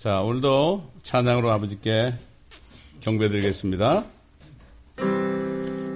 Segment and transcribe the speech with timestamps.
[0.00, 2.14] 자, 오늘도 찬양으로 아버지께
[3.00, 4.02] 경배드리겠습니다.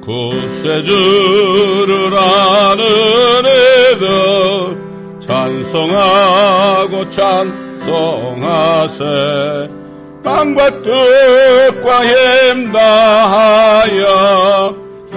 [0.02, 0.92] 구세주를
[2.14, 2.84] 아는
[3.46, 9.04] 애들 찬송하고 찬송하세
[10.22, 14.04] 땅과 뜻과 힘 다하여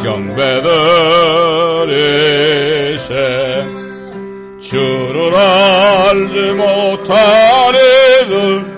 [0.01, 0.47] 경배드리세
[4.61, 8.76] 주를 알지 못한 애들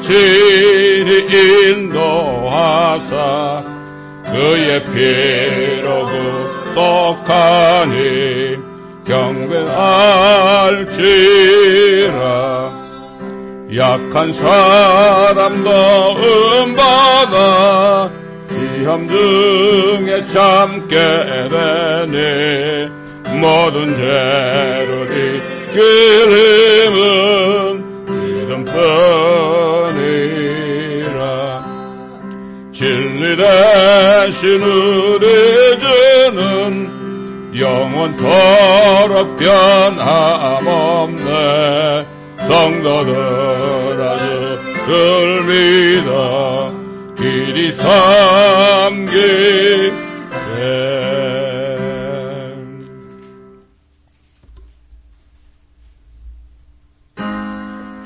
[0.00, 1.26] 친히
[1.70, 3.62] 인도하사
[4.24, 6.06] 그의 피로
[6.74, 8.58] 구속하니
[9.06, 9.54] 경배할지라.
[13.76, 15.70] 약한 사람도
[16.62, 18.10] 음받아
[18.48, 20.96] 시험 중에 참게
[21.50, 22.88] 되니
[23.40, 24.90] 모든 죄를
[25.72, 25.82] 이길
[26.30, 27.63] 힘은
[29.94, 31.64] 믿음뿐이라.
[32.72, 40.84] 진리 대신 우리 주는 영원토록 변함없네.
[42.48, 44.18] 성도들 아
[44.86, 46.74] 주를 믿어.
[47.16, 49.14] 길이 삼기세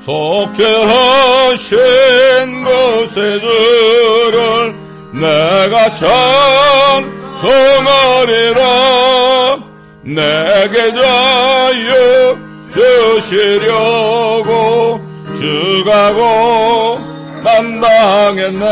[0.09, 1.77] 속죄하신
[2.65, 4.75] 곳에 주를
[5.13, 5.93] 내가
[7.43, 8.63] 찬송하리라.
[10.05, 12.39] 내게 자유
[13.21, 14.49] 주시려고
[15.35, 16.99] 주가고
[17.45, 18.65] 만당했네.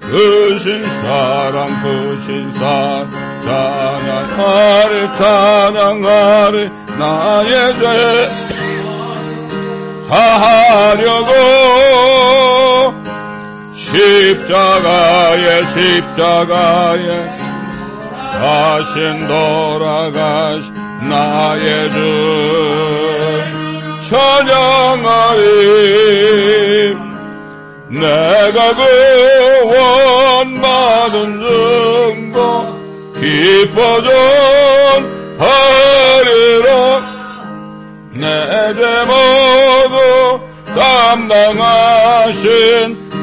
[0.00, 3.08] 그신 사랑 그신 사랑
[3.44, 8.43] 찬양하리 찬양하리 나의 죄사
[10.14, 11.32] 하려고
[13.74, 17.08] 십자가에 십자가에
[18.32, 20.74] 다신 돌아가신
[21.08, 21.98] 나의 주
[24.08, 25.42] 찬양하리.
[27.88, 28.74] 내가
[30.34, 32.40] 구원받은 증거
[33.14, 34.10] 기뻐 전
[35.38, 37.03] 하리라
[38.14, 40.40] 내죄 모두
[40.76, 42.42] 담당하신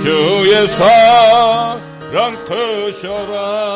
[0.01, 3.70] 주의 사랑 크셔라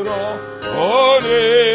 [0.09, 1.66] 하실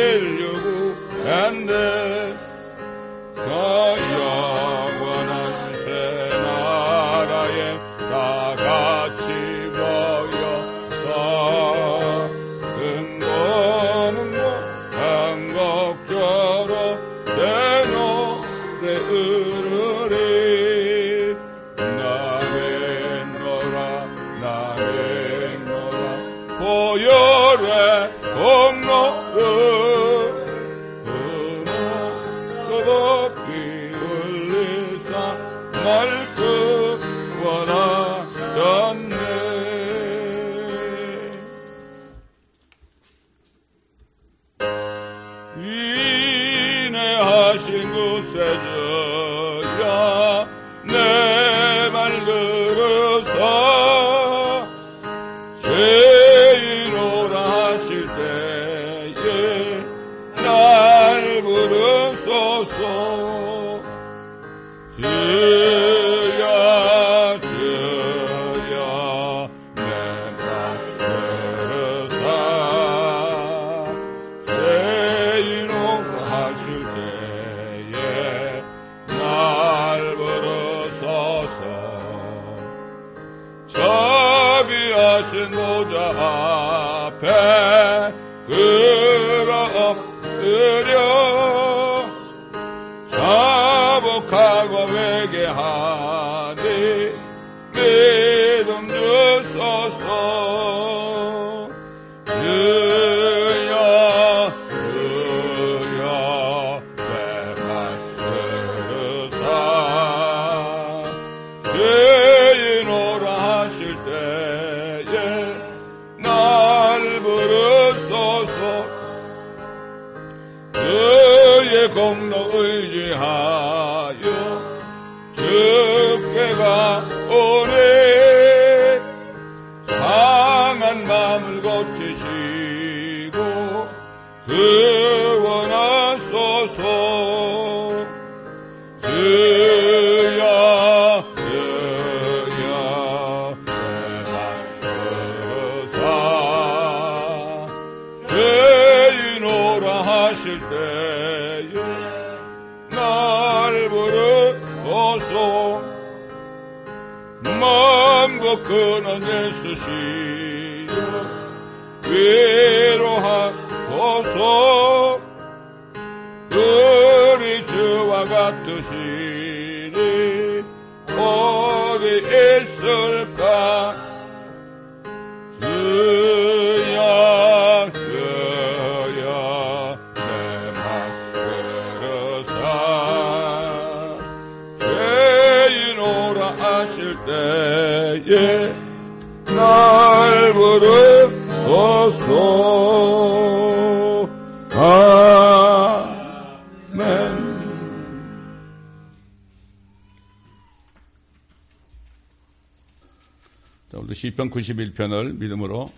[204.52, 205.90] 91편을 믿음으로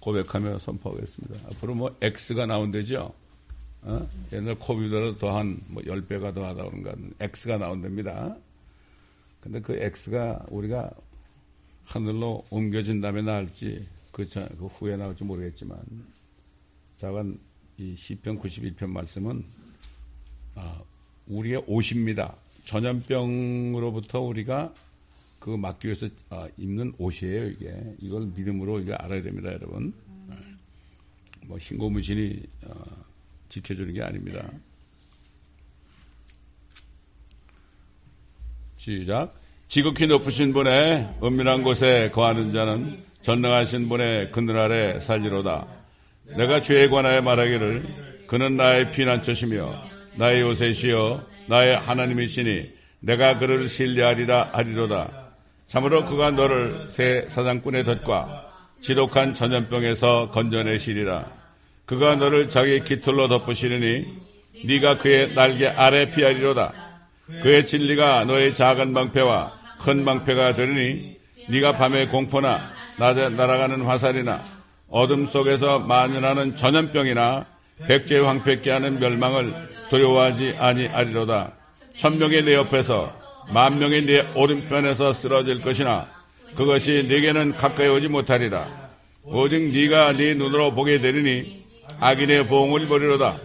[0.00, 1.48] 고백하며 선포하겠습니다.
[1.50, 3.12] 앞으로 뭐 X가 나온대죠.
[3.82, 4.08] 어?
[4.32, 8.36] 옛날 코비보다 더한 뭐 10배가 더하다 그런가 X가 나온답니다.
[9.40, 10.90] 근데 그 X가 우리가
[11.84, 15.78] 하늘로 옮겨진 다음에 나올지 그, 전, 그 후에 나올지 모르겠지만
[16.96, 17.38] 작은
[17.78, 19.44] 이 시편 91편 말씀은
[20.56, 20.80] 아,
[21.28, 22.34] 우리의 옷입니다.
[22.64, 24.74] 전염병으로부터 우리가
[25.38, 27.94] 그 막기 위해서 아, 입는 옷이에요, 이게.
[28.00, 29.92] 이걸 믿음으로 이게 알아야 됩니다, 여러분.
[31.46, 32.84] 뭐, 흰고무신이 어,
[33.48, 34.50] 지켜주는 게 아닙니다.
[38.76, 39.34] 시작.
[39.66, 45.66] 지극히 높으신 분의 은밀한 곳에 거하는 자는 전능하신 분의 그늘 아래 살리로다.
[46.36, 49.68] 내가 죄에 관하여 말하기를 그는 나의 피난처시며
[50.16, 55.27] 나의 요새시여 나의 하나님이시니 내가 그를 신뢰하리라 하리로다.
[55.68, 58.46] 참으로 그가 너를 새 사장꾼의 덫과
[58.80, 61.26] 지독한 전염병에서 건져내시리라.
[61.84, 64.06] 그가 너를 자기 깃털로 덮으시리니
[64.64, 66.72] 네가 그의 날개 아래 피하리로다.
[67.42, 74.42] 그의 진리가 너의 작은 방패와 큰 방패가 되리니 네가 밤에 공포나 낮에 날아가는 화살이나
[74.88, 77.44] 어둠 속에서 만연하는 전염병이나
[77.86, 81.52] 백제 황폐케 하는 멸망을 두려워하지 아니하리로다.
[81.98, 86.08] 천명이 내 옆에서 만 명이 네 오른편에서 쓰러질 것이나
[86.54, 88.68] 그것이 네게는 가까이 오지 못하리라.
[89.22, 91.64] 오직 네가 네 눈으로 보게 되리니
[92.00, 93.40] 악인의 보응을 버리로다.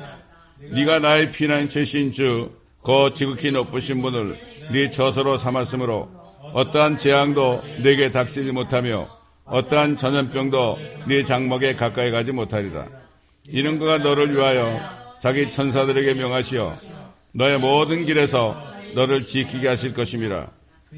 [0.71, 2.51] 네가 나의 피난처신 주,
[2.83, 4.39] 그 지극히 높으신 분을
[4.71, 6.09] 네 처소로 삼았으므로
[6.53, 9.09] 어떠한 재앙도 네게 닥치지 못하며
[9.45, 12.87] 어떠한 전염병도 네 장막에 가까이 가지 못하리라.
[13.47, 14.79] 이는 그가 너를 위하여
[15.19, 16.73] 자기 천사들에게 명하시어
[17.33, 20.47] 너의 모든 길에서 너를 지키게 하실 것임이라.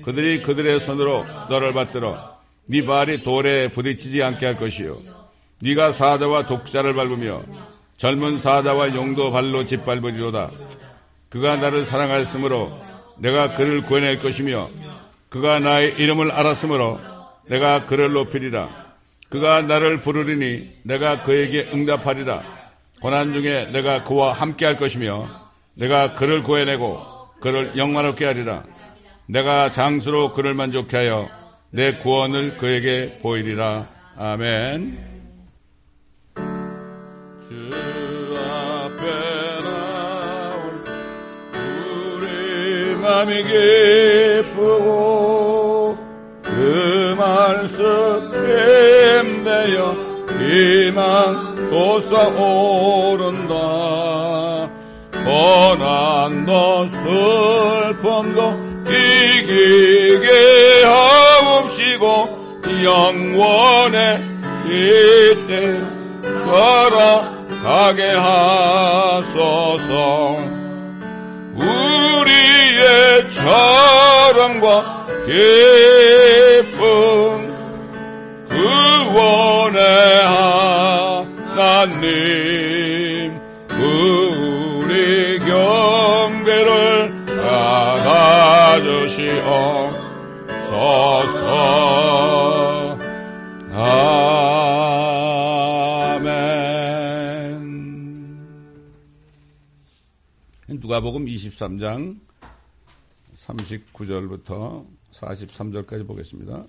[0.04, 2.36] 그들이 그들의 손으로 너를 받들어
[2.68, 4.96] 네 발이 돌에 부딪히지 않게 할 것이요.
[5.62, 7.44] 네가 사자와 독자를 밟으며
[7.98, 10.52] 젊은 사자와 용도 발로 짓밟으리로다.
[11.30, 12.78] 그가 나를 사랑하였으므로
[13.18, 14.68] 내가 그를 구해낼 것이며
[15.30, 17.00] 그가 나의 이름을 알았으므로
[17.48, 18.86] 내가 그를 높이리라.
[19.30, 22.44] 그가 나를 부르리니 내가 그에게 응답하리라.
[23.02, 25.30] 고난 중에 내가 그와 함께할 것이며
[25.74, 28.64] 내가 그를 구해내고 그를 영원롭게 하리라.
[29.28, 31.30] 내가 장수로 그를 만족해 하여
[31.70, 33.88] 내 구원을 그에게 보이리라.
[34.18, 35.16] 아멘.
[37.42, 37.70] 주
[38.38, 39.04] 앞에
[39.64, 40.84] 나올
[42.16, 43.44] 우리 마음이
[44.54, 45.98] 기쁘고
[46.44, 49.96] 그 말씀에 내어
[50.40, 51.56] 희망
[52.10, 53.54] 솟아오른다.
[55.46, 58.40] 고난도 슬픔도
[58.88, 60.28] 이기게
[60.84, 64.24] 하옵시고 영원의
[64.66, 65.80] 이때
[66.46, 69.36] 살아가게 하소서.
[71.54, 74.66] 우리의 자랑과
[75.26, 76.56] 기쁨
[78.50, 79.80] 구원의
[81.56, 82.75] 하나님
[89.46, 91.36] 받아주시옵소서
[100.68, 102.20] 아멘 누가복음 23장
[103.36, 106.66] 39절부터 43절까지 보겠습니다.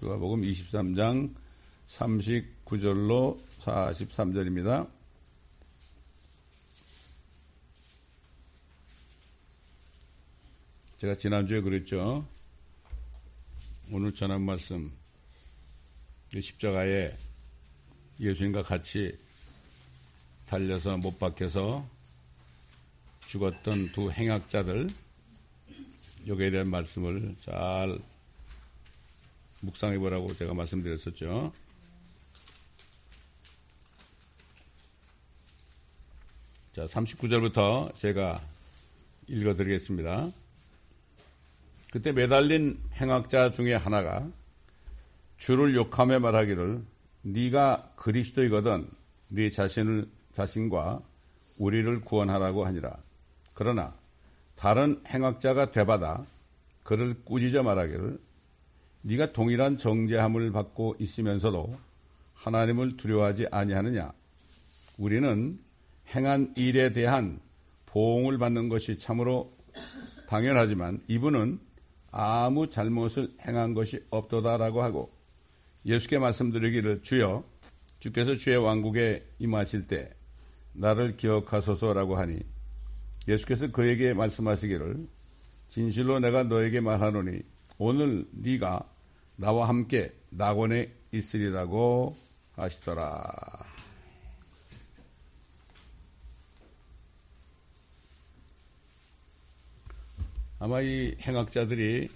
[0.00, 1.34] 누가복음 23장
[1.88, 4.88] 39절로 43절입니다.
[10.98, 12.26] 제가 지난주에 그랬죠.
[13.90, 14.92] 오늘 전한 말씀
[16.38, 17.16] 십자가에
[18.20, 19.18] 예수님과 같이
[20.46, 21.88] 달려서 못 박혀서
[23.26, 24.88] 죽었던 두 행악자들
[26.26, 27.98] 여기에 대한 말씀을 잘
[29.60, 31.52] 묵상해 보라고 제가 말씀드렸었죠.
[36.78, 38.40] 자, 39절부터 제가
[39.26, 40.30] 읽어 드리겠습니다.
[41.90, 44.24] 그때 매달린 행악자 중에 하나가
[45.38, 46.80] 주를 욕하며 말하기를
[47.22, 48.88] 네가 그리스도이거든
[49.30, 51.02] 네 자신을 자신과
[51.58, 52.96] 우리를 구원하라고 하니라.
[53.54, 53.92] 그러나
[54.54, 56.24] 다른 행악자가 되받아
[56.84, 58.20] 그를 꾸짖어 말하기를
[59.02, 61.76] 네가 동일한 정죄함을 받고 있으면서도
[62.34, 64.12] 하나님을 두려워하지 아니하느냐?
[64.96, 65.58] 우리는
[66.14, 67.40] 행한 일에 대한
[67.86, 69.50] 보응을 받는 것이 참으로
[70.28, 71.60] 당연하지만 이분은
[72.10, 75.12] 아무 잘못을 행한 것이 없도다라고 하고
[75.84, 77.44] 예수께 말씀드리기를 주여
[77.98, 80.10] 주께서 주의 왕국에 임하실 때
[80.72, 82.40] 나를 기억하소서라고 하니
[83.26, 85.08] 예수께서 그에게 말씀하시기를
[85.68, 87.40] 진실로 내가 너에게 말하노니
[87.78, 88.88] 오늘 네가
[89.36, 92.16] 나와 함께 낙원에 있으리라고
[92.52, 93.57] 하시더라.
[100.58, 102.08] 아마 이 행악자들이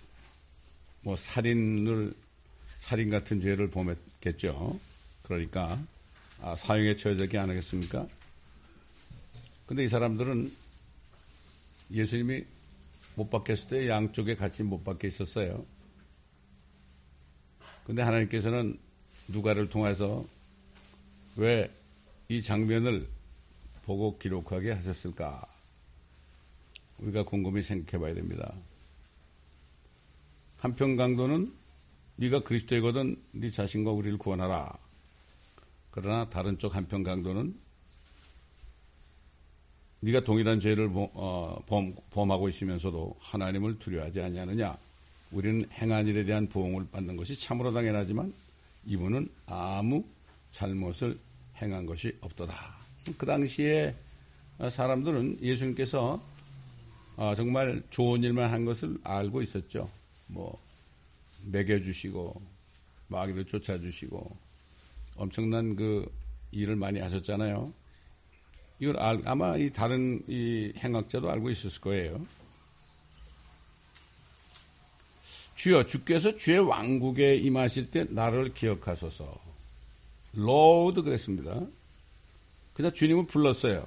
[1.03, 2.15] 뭐 살인을
[2.79, 4.79] 살인 같은 죄를 범했겠죠.
[5.23, 5.81] 그러니까
[6.41, 8.07] 아, 사형에 처해졌기 아니겠습니까?
[9.67, 10.53] 근데 이 사람들은
[11.93, 12.45] 예수님이
[13.15, 15.65] 못 박혔을 때 양쪽에 같이 못 박혀 있었어요.
[17.87, 18.79] 근데 하나님께서는
[19.29, 20.25] 누가를 통해서
[21.37, 21.71] 왜
[22.33, 23.07] 이 장면을
[23.85, 25.47] 보고 기록하게 하셨을까?
[27.02, 28.54] 우리가 곰곰이 생각해 봐야 됩니다.
[30.59, 31.52] 한편 강도는
[32.16, 34.73] 네가 그리스도이거든 네 자신과 우리를 구원하라.
[35.90, 37.54] 그러나 다른 쪽 한편 강도는
[40.00, 41.62] 네가 동일한 죄를 어,
[42.11, 44.76] 범하고 있으면서도 하나님을 두려워하지 아니하느냐?
[45.30, 48.32] 우리는 행한 일에 대한 보응을 받는 것이 참으로 당연하지만
[48.87, 50.04] 이분은 아무
[50.50, 51.18] 잘못을
[51.61, 52.76] 행한 것이 없도다.
[53.16, 53.94] 그 당시에
[54.71, 56.21] 사람들은 예수님께서
[57.16, 59.90] 아, 정말 좋은 일만 한 것을 알고 있었죠.
[60.26, 60.59] 뭐
[61.45, 62.40] 먹여주시고
[63.09, 64.37] 마귀를 쫓아주시고
[65.17, 66.10] 엄청난 그
[66.52, 67.73] 일을 많이 하셨잖아요.
[68.78, 72.26] 이걸 알, 아마 이 다른 이 행악자도 알고 있었을 거예요.
[75.54, 79.41] 주여 주께서 주의 왕국에 임하실 때 나를 기억하소서.
[80.32, 81.60] Lord 그랬습니다.
[82.75, 83.87] 그냥 주님을 불렀어요.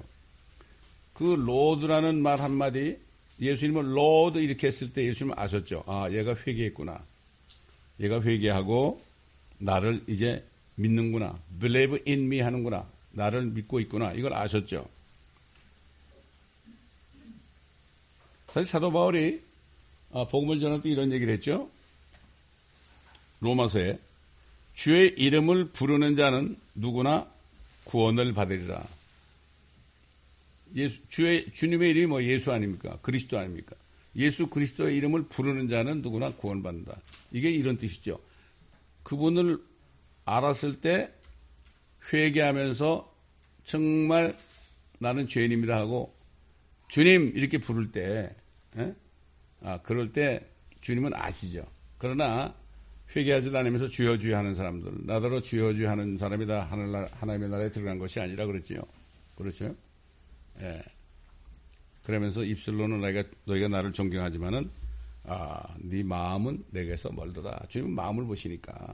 [1.14, 3.00] 그 Lord라는 말 한마디
[3.40, 5.84] 예수님을 Lord 이렇게 했을 때 예수님은 아셨죠.
[5.88, 7.04] 아, 얘가 회개했구나.
[8.00, 9.02] 얘가 회개하고
[9.58, 10.44] 나를 이제
[10.76, 11.38] 믿는구나.
[11.60, 12.88] believe in me 하는구나.
[13.12, 14.12] 나를 믿고 있구나.
[14.14, 14.88] 이걸 아셨죠.
[18.48, 19.42] 사실 사도 바울이
[20.14, 21.70] 아, 복음을 전할 때 이런 얘기를 했죠.
[23.42, 24.00] 로마서에
[24.74, 27.28] 주의 이름을 부르는 자는 누구나
[27.86, 28.86] 구원을 받으리라.
[30.74, 32.98] 예수, 주의, 주님의 이름이 뭐 예수 아닙니까?
[33.02, 33.76] 그리스도 아닙니까?
[34.16, 37.00] 예수 그리스도의 이름을 부르는 자는 누구나 구원받는다.
[37.32, 38.20] 이게 이런 뜻이죠.
[39.04, 39.60] 그분을
[40.26, 41.12] 알았을 때
[42.12, 43.14] 회개하면서
[43.64, 44.36] 정말
[45.00, 46.16] 나는 죄인입니다 하고
[46.88, 48.36] 주님 이렇게 부를 때,
[48.78, 48.96] 에?
[49.62, 50.46] 아, 그럴 때
[50.82, 51.66] 주님은 아시죠.
[51.98, 52.56] 그러나
[53.16, 57.72] 회개하지도 않으면서 주여 주여 하는 사람들, 나더러 주여 주여 하는 사람이 다 하늘, 하나님의 나라에
[57.72, 58.82] 들어간 것이 아니라 그랬지요.
[59.36, 59.76] 그렇죠?
[60.62, 60.82] 예.
[62.04, 64.70] 그러면서 입술로는 너희가, 너희가 나를 존경하지만은,
[65.24, 67.60] 아, 네 마음은 내게서 멀더라.
[67.70, 68.94] 주님은 마음을 보시니까.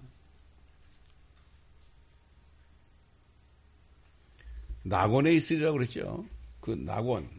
[4.84, 6.26] 낙원에 있으리라고 그랬죠.
[6.60, 7.30] 그 낙원.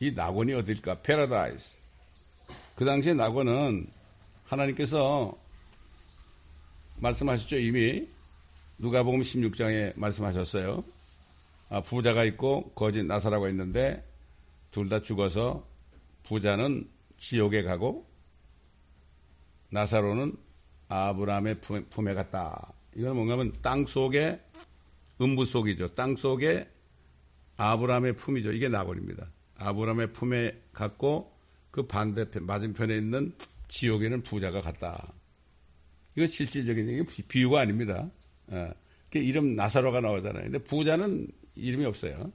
[0.00, 1.00] 이 낙원이 어딜까?
[1.02, 1.78] 페라다이스.
[2.74, 3.86] 그 당시에 낙원은
[4.44, 5.36] 하나님께서
[7.00, 7.58] 말씀하셨죠.
[7.58, 8.06] 이미
[8.78, 10.84] 누가복음 16장에 말씀하셨어요.
[11.68, 14.04] 아, 부자가 있고 거짓 나사라고 있는데
[14.70, 15.66] 둘 다 죽어서
[16.24, 18.06] 부자는 지옥에 가고
[19.70, 20.36] 나사로는
[20.88, 22.72] 아브라함의 품에 갔다.
[22.94, 24.40] 이건 뭔가 하면 땅 속에
[25.20, 25.94] 음부 속이죠.
[25.94, 26.68] 땅 속에
[27.56, 28.52] 아브라함의 품이죠.
[28.52, 29.30] 이게 나골입니다.
[29.56, 31.32] 아브라함의 품에 갔고
[31.70, 33.32] 그 반대편 맞은편에 있는
[33.68, 35.12] 지옥에는 부자가 갔다.
[36.16, 38.10] 이거 실질적인 얘기 비유가 아닙니다.
[38.48, 38.70] 어.
[39.14, 40.44] 이름 나사로가 나오잖아요.
[40.44, 42.32] 근데 부자는 이름이 없어요.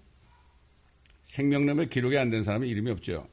[1.23, 3.27] 생명념에 기록이 안 된 사람은 이름이 없죠.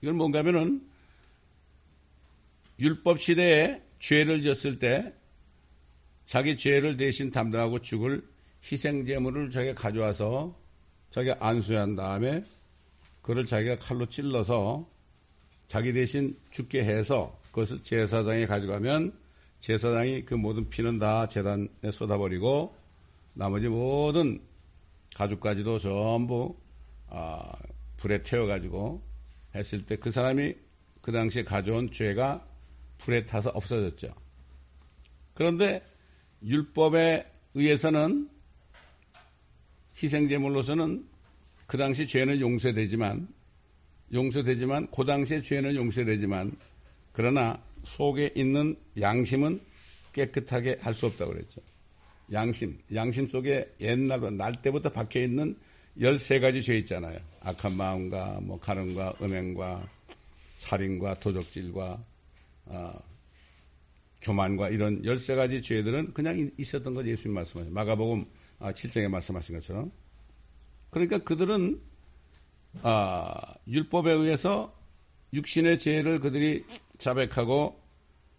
[0.00, 0.86] 이건 뭔가 하면은
[2.78, 5.14] 율법 시대에 죄를 졌을 때
[6.24, 8.26] 자기 죄를 대신 담당하고 죽을
[8.62, 10.58] 희생 제물을 자기가 가져와서
[11.10, 12.44] 자기가 안수한 다음에
[13.22, 14.88] 그를 자기가 칼로 찔러서
[15.66, 19.12] 자기 대신 죽게 해서 그것을 제사장에 가져가면
[19.60, 22.76] 제사장이 그 모든 피는 다 재단에 쏟아버리고
[23.36, 24.40] 나머지 모든
[25.14, 26.56] 가죽까지도 전부
[27.08, 27.52] 아,
[27.98, 29.02] 불에 태워가지고
[29.54, 30.54] 했을 때 그 사람이
[31.02, 32.44] 그 당시에 가져온 죄가
[32.98, 34.08] 불에 타서 없어졌죠.
[35.34, 35.82] 그런데
[36.42, 38.30] 율법에 의해서는
[40.02, 41.06] 희생제물로서는
[41.66, 43.28] 그 당시 죄는 용서되지만
[44.12, 46.56] 용서되지만 그 당시의 죄는 용서되지만
[47.12, 49.60] 그러나 속에 있는 양심은
[50.12, 51.60] 깨끗하게 할 수 없다고 그랬죠.
[52.32, 55.56] 양심, 양심 속에 옛날부터 날 때부터 박혀 있는
[55.98, 57.18] 13가지 죄 있잖아요.
[57.40, 59.88] 악한 마음과 뭐 가늠과 음행과
[60.56, 62.02] 살인과 도적질과
[62.66, 62.92] 어,
[64.22, 68.26] 교만과 이런 13가지 죄들은 그냥 있었던 것 예수님 말씀하신 마가복음
[68.60, 69.92] 7장에 아, 말씀하신 것처럼
[70.90, 71.80] 그러니까 그들은
[72.82, 74.74] 아, 율법에 의해서
[75.32, 76.64] 육신의 죄를 그들이
[76.98, 77.80] 자백하고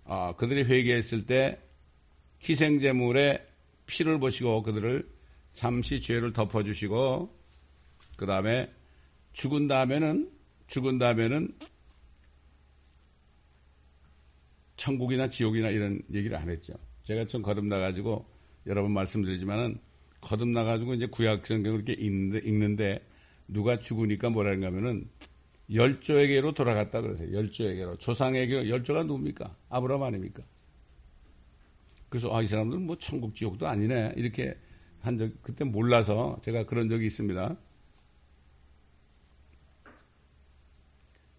[0.06, 1.60] 아, 그들이 회개했을 때
[2.48, 3.47] 희생제물에
[3.88, 5.04] 피를 보시고 그들을
[5.54, 7.36] 잠시 죄를 덮어주시고
[8.16, 8.72] 그 다음에
[9.34, 10.32] 죽은 다음에는
[10.68, 11.58] 죽은 다음에는
[14.76, 16.74] 천국이나 지옥이나 이런 얘기를 안 했죠.
[17.04, 18.30] 제가 좀 거듭나 가지고
[18.68, 19.80] 여러 번 말씀드리지만은
[20.22, 23.08] 거듭나 가지고 이제 구약 성경을 이렇게 읽는데, 읽는데
[23.48, 25.10] 누가 죽으니까 뭐라는가 하면은
[25.74, 27.34] 열조에게로 돌아갔다 그러세요.
[27.34, 27.98] 열조에게로.
[27.98, 28.70] 조상에게로.
[28.70, 29.56] 열조가 누굽니까?
[29.70, 30.44] 아브라함 아닙니까?
[32.10, 34.14] 그래서 아, 이 사람들은 뭐 천국 지옥도 아니네.
[34.16, 34.58] 이렇게
[35.02, 37.58] 한 적, 그때 몰라서 제가 그런 적이 있습니다.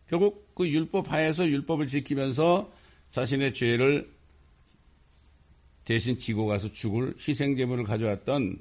[0.09, 2.73] 결국 그 율법 하에서 율법을 지키면서
[3.11, 4.11] 자신의 죄를
[5.85, 8.59] 대신 지고 가서 죽을 희생 제물을 가져왔던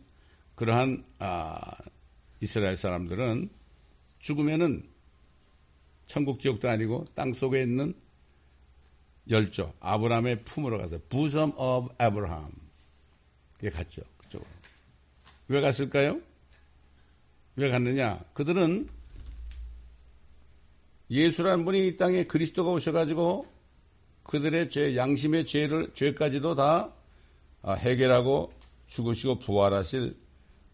[0.56, 1.60] 그러한 아,
[2.42, 3.50] 이스라엘 사람들은
[4.20, 4.84] 죽으면은
[6.06, 7.94] 천국 지옥도 아니고 땅 속에 있는
[9.30, 12.52] 열조 아브라함의 품으로 가서 부섬 of 아브라함
[13.64, 14.50] 에 갔죠 그쪽으로
[15.50, 16.20] 왜 갔을까요?
[17.56, 18.20] 왜 갔느냐?
[18.34, 18.88] 그들은
[21.10, 23.48] 예수라는 분이 이 땅에 그리스도가 오셔가지고
[24.24, 26.94] 그들의 죄, 양심의 죄를, 죄까지도 다
[27.62, 28.52] 아, 해결하고
[28.88, 30.18] 죽으시고 부활하실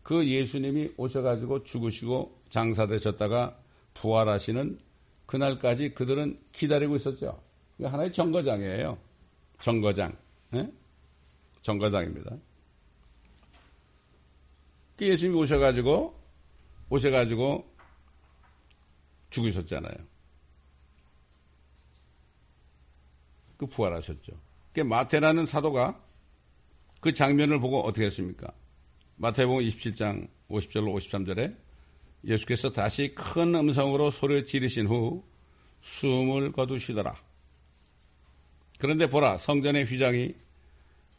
[0.02, 3.58] 그 예수님이 오셔가지고 죽으시고 장사되셨다가
[3.94, 4.80] 부활하시는
[5.28, 7.42] 그날까지 그들은 기다리고 있었죠.
[7.82, 8.98] 하나의 정거장이에요.
[9.60, 10.16] 정거장.
[10.52, 10.72] 네?
[11.62, 12.38] 정거장입니다.
[14.98, 16.20] 그 예수님이 오셔가지고,
[16.90, 17.74] 오셔가지고
[19.32, 19.96] 죽으셨잖아요.
[23.58, 24.34] 그 부활하셨죠.
[24.74, 26.04] 그 마태라는 사도가
[27.00, 28.52] 그 장면을 보고 어떻게 했습니까?
[29.16, 31.56] 마태복음 27장 50절로 53절에
[32.26, 35.24] 예수께서 다시 큰 음성으로 소리를 지르신 후
[35.82, 37.16] 숨을 거두시더라.
[38.84, 40.36] 그런데 보라 성전의 휘장이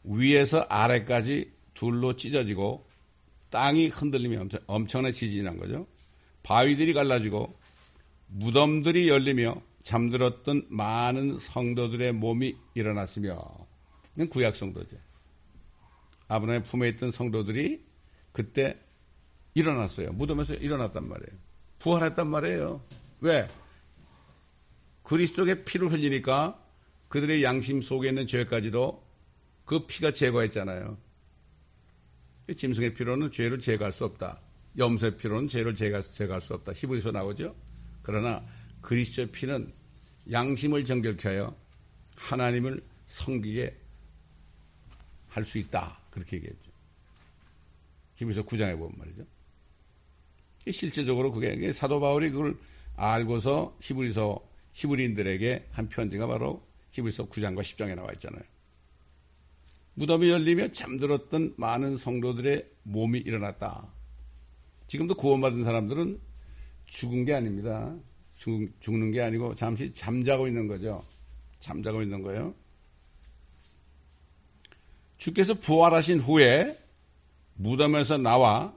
[0.03, 2.85] 위에서 아래까지 둘로 찢어지고
[3.49, 5.87] 땅이 흔들리며 엄청, 엄청난 지진이 난 거죠.
[6.43, 7.51] 바위들이 갈라지고
[8.27, 13.43] 무덤들이 열리며 잠들었던 많은 성도들의 몸이 일어났으며
[14.29, 14.99] 구약 성도제.
[16.27, 17.83] 아브라함의 품에 있던 성도들이
[18.31, 18.79] 그때
[19.55, 20.11] 일어났어요.
[20.11, 21.35] 무덤에서 일어났단 말이에요.
[21.79, 22.83] 부활했단 말이에요.
[23.21, 23.49] 왜?
[25.01, 26.61] 그리스도의 피를 흘리니까
[27.15, 29.01] 그들의 양심 속에 있는 죄까지도
[29.63, 30.97] 그 피가 제거했잖아요.
[32.57, 34.41] 짐승의 피로는 죄를 제거할 수 없다.
[34.77, 36.73] 염소의 피로는 죄를 제거할 수 없다.
[36.73, 37.55] 히브리서 나오죠.
[38.01, 38.45] 그러나
[38.81, 39.71] 그리스도의 피는
[40.29, 41.55] 양심을 정결케 하여
[42.17, 43.79] 하나님을 섬기게
[45.29, 45.97] 할 수 있다.
[46.11, 46.69] 그렇게 얘기했죠.
[48.15, 49.23] 히브리서 9장에 보면 말이죠.
[50.69, 52.57] 실제적으로 그게 사도 바울이 그걸
[52.97, 58.41] 알고서 히브리서 히브리인들에게 한 편지가 바로 히브리서 9장과 10장에 나와 있잖아요.
[59.95, 63.87] 무덤이 열리며 잠들었던 많은 성도들의 몸이 일어났다.
[64.87, 66.19] 지금도 구원받은 사람들은
[66.85, 67.95] 죽은 게 아닙니다.
[68.35, 71.05] 죽, 죽는 게 아니고 잠시 잠자고 있는 거죠.
[71.59, 72.53] 잠자고 있는 거예요.
[75.17, 76.77] 주께서 부활하신 후에
[77.55, 78.73] 무덤에서 나와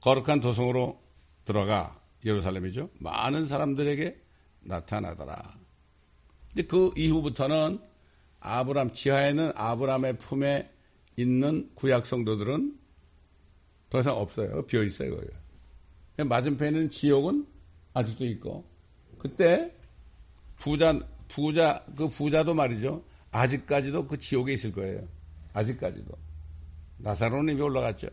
[0.00, 1.00] 거룩한 도성으로
[1.44, 2.90] 들어가 예루살렘이죠.
[2.98, 4.20] 많은 사람들에게
[4.60, 5.58] 나타나더라.
[6.58, 7.78] 근데 그 이후부터는
[8.40, 10.68] 아브람 지하에는 아브람의 품에
[11.16, 12.76] 있는 구약 성도들은
[13.90, 14.66] 더 이상 없어요.
[14.66, 15.14] 비어 있어요.
[15.14, 15.28] 거기.
[16.24, 17.46] 맞은편에는 지옥은
[17.94, 18.64] 아직도 있고
[19.18, 19.72] 그때
[20.56, 23.04] 부자 부자 그 부자도 말이죠.
[23.30, 25.06] 아직까지도 그 지옥에 있을 거예요.
[25.52, 26.12] 아직까지도
[26.96, 28.08] 나사로는 이미 올라갔죠.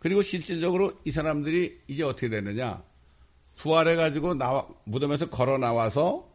[0.00, 2.82] 그리고 실질적으로 이 사람들이 이제 어떻게 되느냐?
[3.58, 6.28] 부활해 가지고 나와, 무덤에서 걸어 나와서,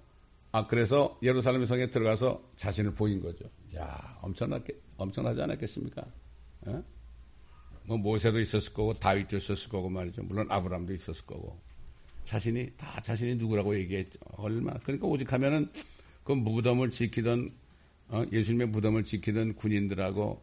[0.51, 3.43] 아, 그래서 예루살렘 성에 들어가서 자신을 보인 거죠.
[3.75, 6.05] 야 엄청나게, 엄청나지 않았겠습니까?
[6.67, 6.81] 에?
[7.83, 10.23] 뭐 모세도 있었을 거고 다윗도 있었을 거고 말이죠.
[10.23, 11.59] 물론 아브람도 있었을 거고
[12.23, 14.19] 자신이 다 자신이 누구라고 얘기했죠.
[14.37, 15.69] 얼마나 그러니까 오직 하면은
[16.23, 17.51] 그 무덤을 지키던
[18.07, 20.41] 어, 예수님의 무덤을 지키던 군인들하고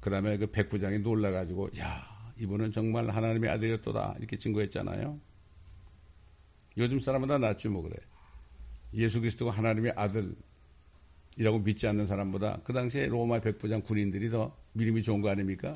[0.00, 4.16] 그 다음에 그 백부장이 놀라가지고, 야, 이분은 정말 하나님의 아들이었도다.
[4.18, 5.20] 이렇게 증거했잖아요.
[6.78, 7.94] 요즘 사람보다 낫지 뭐 그래.
[8.94, 15.20] 예수 그리스도가 하나님의 아들이라고 믿지 않는 사람보다 그 당시에 로마 백부장 군인들이 더 믿음이 좋은
[15.20, 15.74] 거 아닙니까?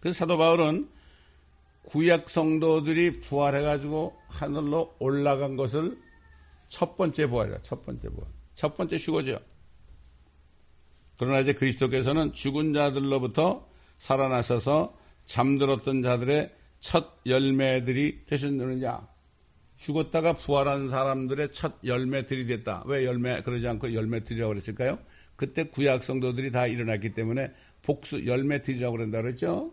[0.00, 0.88] 그래서 사도 바울은
[1.84, 6.00] 구약 성도들이 부활해가지고 하늘로 올라간 것을
[6.68, 8.28] 첫 번째 부활이라 첫 번째 부활.
[8.54, 9.38] 첫 번째 휴거죠.
[11.18, 13.71] 그러나 이제 그리스도께서는 죽은 자들로부터
[14.02, 19.06] 살아나셔서 잠들었던 자들의 첫 열매들이 되셨느냐.
[19.76, 22.82] 죽었다가 부활한 사람들의 첫 열매들이 됐다.
[22.86, 24.98] 왜 열매, 그러지 않고 열매들이라고 그랬을까요?
[25.36, 29.72] 그때 구약 성도들이 다 일어났기 때문에 복수, 열매들이라고 그런다 그랬죠?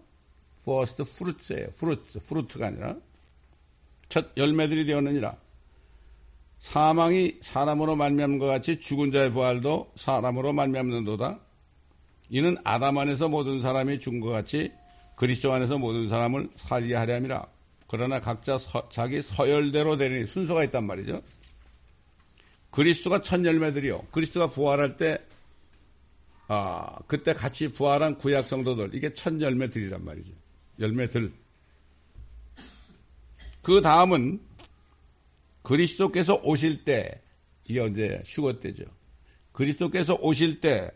[0.62, 1.70] first fruits예요.
[1.70, 2.98] fruit, fruit가 아니라.
[4.10, 5.38] 첫 열매들이 되었느니라.
[6.60, 11.49] 사망이 사람으로 말미암은 것 같이 죽은 자의 부활도 사람으로 말미암는도다.
[12.30, 14.72] 이는 아담 안에서 모든 사람이 죽은 것 같이
[15.16, 17.46] 그리스도 안에서 모든 사람을 살게 하려 함이라.
[17.88, 21.22] 그러나 각자 서, 자기 서열대로 되는 순서가 있단 말이죠.
[22.70, 24.04] 그리스도가 첫 열매들이요.
[24.12, 25.18] 그리스도가 부활할 때,
[26.48, 30.32] 아, 그때 같이 부활한 구약 성도들, 이게 첫 열매들이란 말이죠.
[30.80, 31.32] 열매들.
[33.64, 34.40] 그 다음은
[35.64, 37.22] 그리스도께서 오실 때,
[37.66, 38.86] 이게 언제 휴거 때죠.
[39.52, 40.92] 그리스도께서 오실 때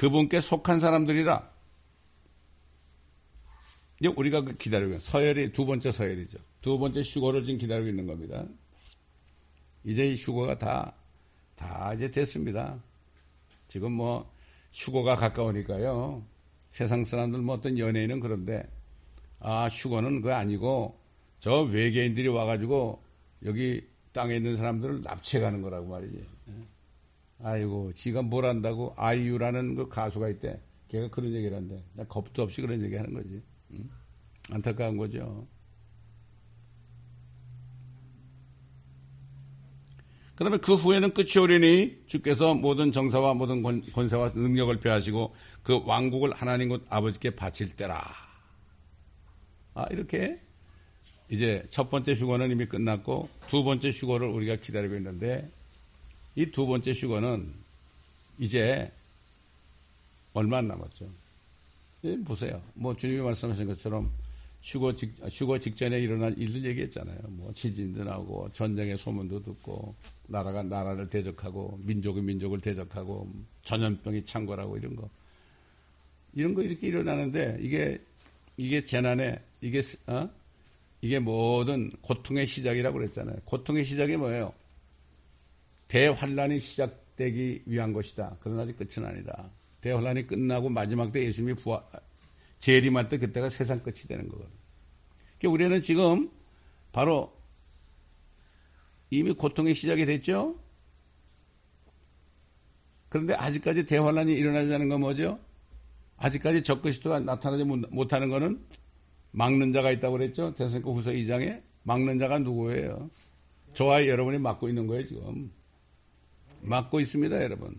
[0.00, 1.52] 그분께 속한 사람들이라
[4.00, 6.38] 이제 우리가 기다리고 있는 서열이 두 번째 서열이죠.
[6.62, 8.46] 두 번째 휴거를 지금 기다리고 있는 겁니다.
[9.84, 10.94] 이제 이 휴거가 다,
[11.54, 12.82] 다 이제 됐습니다.
[13.68, 14.32] 지금 뭐
[14.72, 16.24] 휴거가 가까우니까요.
[16.70, 18.62] 세상 사람들 뭐 어떤 연예인은 그런데
[19.38, 20.98] 아 휴거는 그거 아니고
[21.40, 23.04] 저 외계인들이 와가지고
[23.44, 26.26] 여기 땅에 있는 사람들을 납치해 가는 거라고 말이지.
[27.42, 27.46] 예.
[27.46, 30.60] 아이고 지가 뭘 안다고 아이유라는 그 가수가 있대.
[30.88, 31.82] 걔가 그런 얘기를 한대.
[31.94, 33.42] 나 겁도 없이 그런 얘기 하는 거지.
[34.50, 35.46] 안타까운 거죠.
[40.34, 46.32] 그 다음에 그 후에는 끝이 오리니 주께서 모든 정사와 모든 권세와 능력을 폐하시고 그 왕국을
[46.32, 48.02] 하나님 곧 아버지께 바칠 때라.
[49.74, 50.40] 아, 이렇게
[51.28, 55.46] 이제 첫 번째 휴거는 이미 끝났고 두 번째 휴거를 우리가 기다리고 있는데
[56.36, 57.52] 이 두 번째 휴거는
[58.38, 58.90] 이제
[60.32, 61.08] 얼마 안 남았죠.
[62.04, 62.62] 예, 보세요.
[62.74, 64.10] 뭐 주님이 말씀하신 것처럼
[64.62, 67.18] 휴거 직, 휴거 직전에 일어날 일들 얘기했잖아요.
[67.28, 69.94] 뭐 지진도 나고 전쟁의 소문도 듣고
[70.28, 73.28] 나라가 나라를 대적하고 민족이 민족을 대적하고
[73.64, 75.08] 전염병이 창궐하고 이런 거
[76.34, 78.00] 이런 거 이렇게 일어나는데 이게
[78.56, 80.28] 이게 재난에 이게 어?
[81.02, 83.36] 이게 모든 고통의 시작이라고 그랬잖아요.
[83.46, 84.52] 고통의 시작이 뭐예요?
[85.90, 88.36] 대환란이 시작되기 위한 것이다.
[88.40, 89.50] 그러나 아직 끝은 아니다.
[89.80, 91.82] 대환란이 끝나고 마지막 때 예수님이 부활,
[92.60, 94.56] 재림할 때 그때가 세상 끝이 되는 거거든요.
[95.38, 96.30] 그러니까 우리는 지금
[96.92, 97.36] 바로
[99.10, 100.60] 이미 고통의 시작이 됐죠?
[103.08, 105.40] 그런데 아직까지 대환란이 일어나지 않은 건 뭐죠?
[106.18, 108.64] 아직까지 적그리스도가 나타나지 못하는 것은
[109.32, 110.54] 막는 자가 있다고 그랬죠?
[110.54, 113.10] 대선거 후서 2장에 막는 자가 누구예요?
[113.74, 115.50] 저와 여러분이 막고 있는 거예요, 지금.
[116.62, 117.74] 막고 있습니다, 여러분.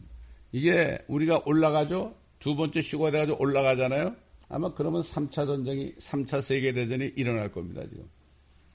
[0.51, 2.15] 이게 우리가 올라가죠?
[2.39, 4.15] 두 번째 휴가 돼가지고 올라가잖아요?
[4.49, 8.09] 아마 그러면 3차 전쟁이, 3차 세계대전이 일어날 겁니다, 지금.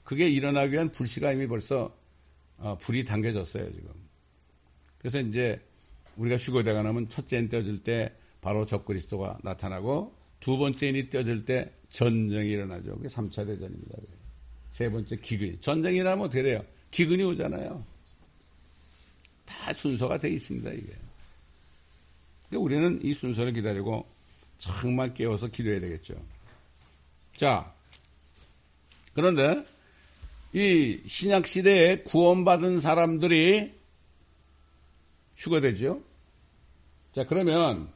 [0.03, 1.95] 그게 일어나기 위한 불씨가 이미 벌써,
[2.57, 3.91] 어, 불이 당겨졌어요, 지금.
[4.97, 5.61] 그래서 이제
[6.15, 11.71] 우리가 휴거대가 나면 첫째 인 떼어질 때 바로 적그리스도가 나타나고 두 번째 인이 떼어질 때
[11.89, 12.95] 전쟁이 일어나죠.
[12.95, 13.97] 그게 3차 대전입니다.
[14.71, 15.59] 세 번째 기근.
[15.59, 16.63] 전쟁이라면 어떻게 돼요?
[16.91, 17.85] 기근이 오잖아요.
[19.47, 20.93] 다 순서가 돼 있습니다, 이게.
[22.49, 24.05] 그러니까 우리는 이 순서를 기다리고
[24.59, 26.15] 정말 깨워서 기도해야 되겠죠.
[27.35, 27.73] 자,
[29.13, 29.65] 그런데
[30.53, 33.73] 이 신약 시대에 구원받은 사람들이
[35.37, 36.01] 휴거되죠.
[37.11, 37.91] 자, 그러면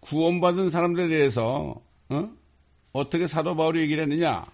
[0.00, 3.10] 구원받은 사람들에 대해서 어?
[3.10, 4.46] 떻게 사도 바울이 얘기를 했느냐?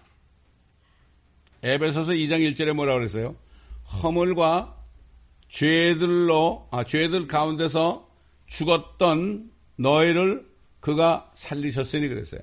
[1.63, 3.35] 에베소서 2장 1절에 뭐라고 그랬어요?
[4.01, 4.77] 허물과
[5.49, 8.09] 죄들로 아, 죄들 가운데서
[8.47, 10.49] 죽었던 너희를
[10.79, 12.41] 그가 살리셨으니 그랬어요.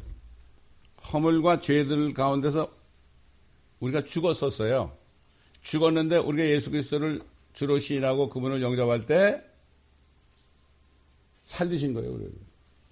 [1.13, 2.71] 허물과 죄들 가운데서
[3.81, 4.97] 우리가 죽었었어요.
[5.63, 9.43] 죽었는데 우리가 예수 그리스도를 주로 시인하고 그분을 영접할 때
[11.45, 12.13] 살리신 거예요.
[12.13, 12.33] 우리를.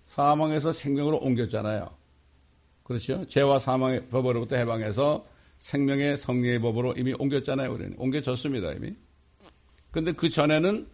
[0.07, 1.89] 사망에서 생명으로 옮겼잖아요.
[2.85, 3.27] 그렇죠?
[3.27, 5.27] 죄와 사망의 법으로부터 해방해서
[5.59, 7.73] 생명의 성리의 법으로 이미 옮겼잖아요.
[7.73, 8.73] 우리는 옮겨졌습니다.
[8.73, 8.95] 이미.
[9.91, 10.87] 근데 그 전에는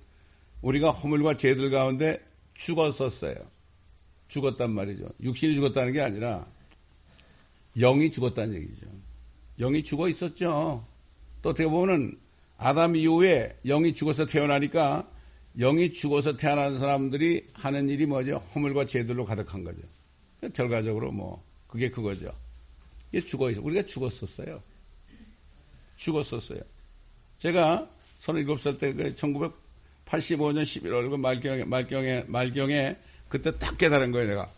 [0.62, 2.20] 우리가 허물과 죄들 가운데
[2.54, 3.34] 죽었었어요.
[4.28, 5.08] 죽었단 말이죠.
[5.22, 6.46] 육신이 죽었다는 게 아니라
[7.76, 8.86] 영이 죽었다는 얘기죠.
[9.58, 10.86] 영이 죽어 있었죠.
[11.42, 12.16] 또 어떻게 보면은
[12.56, 15.08] 아담 이후에 영이 죽어서 태어나니까
[15.58, 18.42] 영이 죽어서 태어난 사람들이 하는 일이 뭐죠?
[18.54, 19.80] 허물과 죄들로 가득한 거죠.
[20.54, 22.32] 결과적으로 뭐 그게 그거죠.
[23.12, 23.60] 이게 죽어 있어.
[23.62, 24.62] 우리가 죽었었어요.
[25.96, 26.60] 죽었었어요.
[27.38, 32.96] 제가 37살 때 1985년 11월 그 말경에 말경에 말경에
[33.28, 34.50] 그때 딱 깨달은 거예요, 내가.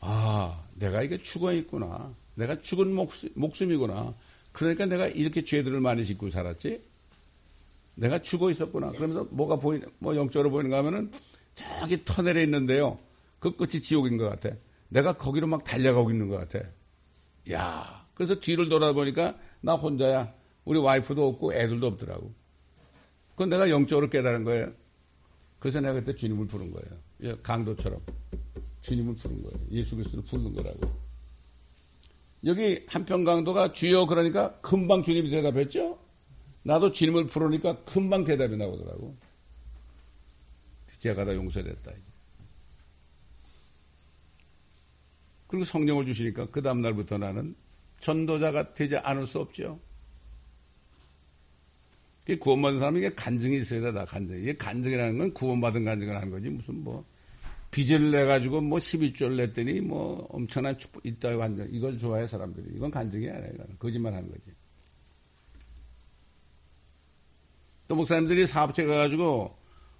[0.00, 2.12] 아, 내가 이게 죽어 있구나.
[2.34, 4.14] 내가 죽은 목숨, 목숨이구나.
[4.50, 6.82] 그러니까 내가 이렇게 죄들을 많이 짓고 살았지.
[7.94, 8.90] 내가 죽어 있었구나.
[8.92, 11.12] 그러면서 뭐가 보이는, 뭐 영적으로 보이는가 하면은
[11.54, 12.98] 저기 터널에 있는데요.
[13.38, 14.56] 그 끝이 지옥인 것 같아.
[14.88, 16.66] 내가 거기로 막 달려가고 있는 것 같아.
[17.50, 20.32] 야 그래서 뒤를 돌아보니까 나 혼자야.
[20.64, 22.32] 우리 와이프도 없고 애들도 없더라고.
[23.32, 24.72] 그건 내가 영적으로 깨달은 거예요.
[25.58, 26.98] 그래서 내가 그때 주님을 부른 거예요.
[27.22, 28.00] 예, 강도처럼
[28.80, 29.58] 주님을 부른 거예요.
[29.70, 30.80] 예수 그리스도를 부르는 거라고.
[32.44, 35.98] 여기 한편 강도가 주여 그러니까 금방 주님이 대답했죠.
[36.64, 39.16] 나도 주님을 부르니까 금방 대답이 나오더라고.
[40.98, 41.92] 제가 다 용서됐다.
[45.52, 47.54] 그리고 성령을 주시니까 그 다음 날부터 나는
[48.00, 49.78] 전도자가 되지 않을 수 없죠.
[52.40, 54.40] 구원받은 사람에게 간증이 있어야 되다, 간증.
[54.40, 56.48] 이게 간증이라는 건 구원받은 간증을 하는 거지.
[56.48, 57.04] 무슨 뭐,
[57.70, 63.28] 빚을 내가지고 뭐 12조를 냈더니 뭐 엄청난 축복 있다 완전 이걸 좋아해 사람들이 이건 간증이
[63.28, 63.52] 아니에요.
[63.78, 64.52] 거짓말 하는 거지.
[67.88, 69.54] 또 목사님들이 사업체 가가지고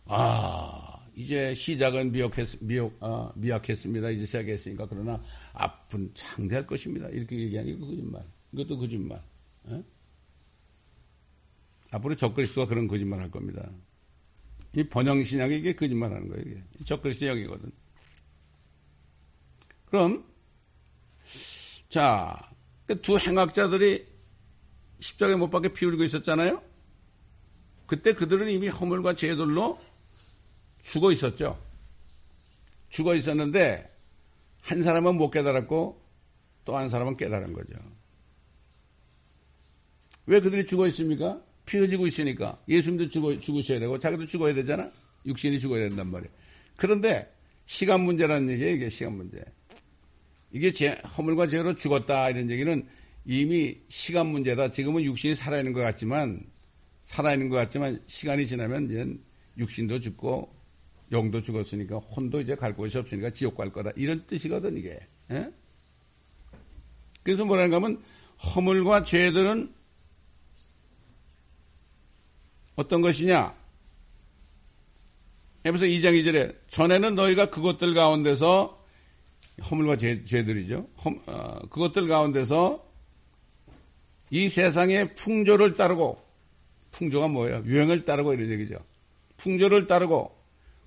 [0.06, 4.10] 아 이제 시작은 미약했, 미약, 아, 미약했습니다.
[4.10, 5.22] 이제 시작했으니까 그러나
[5.52, 7.08] 앞은 창대할 것입니다.
[7.08, 8.24] 이렇게 얘기하니 그 거짓말.
[8.52, 9.18] 이것도 거짓말.
[9.68, 9.74] 에?
[9.74, 9.84] 예?
[11.90, 13.70] 앞으로 적그리스도가 그런 거짓말 할 겁니다.
[14.74, 16.42] 이 번영신약이 이게 거짓말 하는 거예요.
[16.46, 16.62] 이게.
[16.84, 17.70] 적그리스도형이거든.
[19.86, 20.24] 그럼
[21.90, 22.50] 자,
[22.86, 24.06] 그두 행악자들이
[25.00, 26.62] 십자가에 못 박혀 피 흘리고 있었잖아요.
[27.86, 29.78] 그때 그들은 이미 허물과 죄들로
[30.82, 31.58] 죽어 있었죠.
[32.90, 33.90] 죽어 있었는데
[34.60, 36.00] 한 사람은 못 깨달았고
[36.64, 37.74] 또 한 사람은 깨달은 거죠.
[40.26, 41.42] 왜 그들이 죽어 있습니까?
[41.66, 44.88] 피 흘리고 있으니까 예수님도 죽어, 죽으셔야 되고 자기도 죽어야 되잖아.
[45.26, 46.32] 육신이 죽어야 된단 말이에요.
[46.76, 47.32] 그런데
[47.64, 48.74] 시간 문제라는 얘기예요.
[48.74, 49.42] 이게 시간 문제.
[50.52, 52.86] 이게 제, 허물과 죄로 죽었다 이런 얘기는
[53.24, 54.70] 이미 시간 문제다.
[54.70, 56.44] 지금은 육신이 살아있는 것 같지만
[57.02, 59.06] 살아있는 것 같지만 시간이 지나면 이제
[59.58, 60.54] 육신도 죽고
[61.12, 63.90] 영도 죽었으니까 혼도 이제 갈 곳이 없으니까 지옥 갈 거다.
[63.96, 64.90] 이런 뜻이거든 이게.
[65.30, 65.34] 에?
[65.36, 65.52] 예?
[67.22, 68.02] 그래서 뭐라는가 하면
[68.54, 69.72] 허물과 죄들은
[72.74, 73.54] 어떤 것이냐?
[75.64, 78.82] 에베소 2장 2절에 전에는 너희가 그것들 가운데서
[79.70, 80.88] 허물과 죄, 죄들이죠.
[80.96, 82.84] 험, 어, 그것들 가운데서
[84.30, 86.20] 이 세상의 풍조를 따르고
[86.90, 87.62] 풍조가 뭐예요?
[87.64, 88.76] 유행을 따르고 이런 얘기죠.
[89.36, 90.41] 풍조를 따르고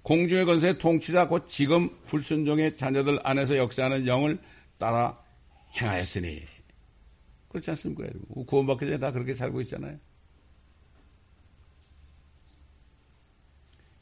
[0.06, 4.39] 공중의 건세의 통치자 곧 지금 불순종의 자녀들 안에서 역사하는 영을
[4.78, 5.20] 따라
[5.82, 6.44] 행하였으니
[7.50, 8.08] 그렇지 않습니까?
[8.46, 9.98] 구원받기 전에 다 그렇게 살고 있잖아요.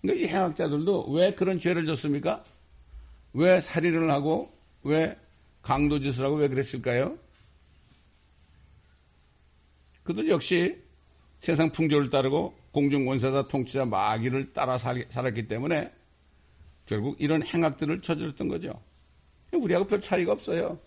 [0.02, 2.44] 그러니까 이 행악자들도 왜 그런 죄를 졌습니까?
[3.32, 4.52] 왜 살인을 하고
[4.84, 5.18] 왜
[5.62, 7.18] 강도짓을 하고 왜 그랬을까요?
[10.04, 10.84] 그들 역시
[11.40, 15.94] 세상 풍조를 따르고 공중권세자 통치자 마귀를 따라 살았기 때문에
[16.86, 18.82] 결국 이런 행악들을 저질렀던 거죠.
[19.54, 20.78] 우리하고 별 차이가 없어요.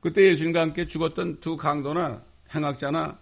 [0.00, 2.22] 그때 예수님과 함께 죽었던 두 강도나
[2.54, 3.18] 행악자나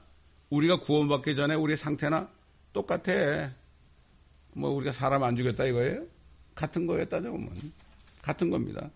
[0.51, 2.29] 우리가 구원받기 전에 우리 상태나
[2.73, 3.53] 똑같아.
[4.55, 6.05] 뭐 우리가 사람 안 죽였다 이거예요?
[6.55, 7.73] 같은 거예요, 따져보면.
[8.21, 8.91] 같은 겁니다.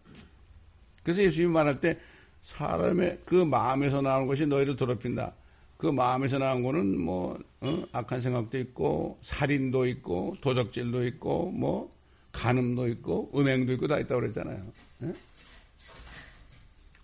[1.03, 1.99] 그래서 예수님이 말할 때
[2.43, 5.33] 사람의 그 마음에서 나오는 것이 너희를 더럽힌다.
[5.77, 7.83] 그 마음에서 나온 거는 뭐 어?
[7.93, 11.91] 악한 생각도 있고 살인도 있고 도적질도 있고 뭐
[12.33, 14.59] 간음도 있고 음행도 있고 다 있다고 그랬잖아요.
[15.03, 15.07] 에?
[15.07, 15.13] 예?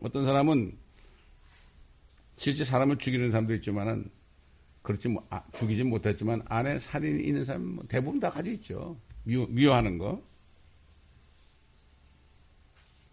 [0.00, 0.76] 어떤 사람은
[2.36, 4.10] 실제 사람을 죽이는 사람도 있지만은
[4.82, 8.96] 그렇지 뭐, 아, 죽이진 못했지만 안에 살인이 있는 사람 뭐 대부분 다 가지고 있죠.
[9.22, 10.20] 미워, 미워하는 거.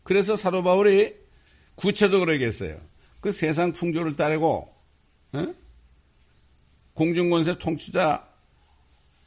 [0.04, 1.16] 그래서 사도 바울이
[1.76, 2.82] 구체적으로 얘기했어요.
[3.22, 4.79] 그 세상 풍조를 따르고
[5.34, 5.54] 어?
[6.94, 8.28] 공중권세 통치자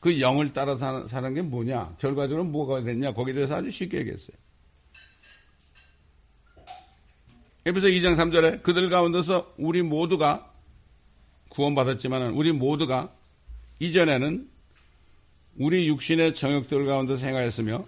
[0.01, 1.95] 그 영을 따라 사는, 사는 게 뭐냐?
[1.99, 3.15] 결과적으로 뭐가 됐냐?
[3.15, 4.37] 거기에 대해서 아주 쉽게 얘기했어요.
[7.65, 10.53] 에베소 2장 3절에 그들 가운데서 우리 모두가
[11.51, 13.13] 구원받았지만 우리 모두가
[13.79, 14.49] 이전에는
[15.59, 17.85] 우리 육신의 정욕들 가운데 생활했으며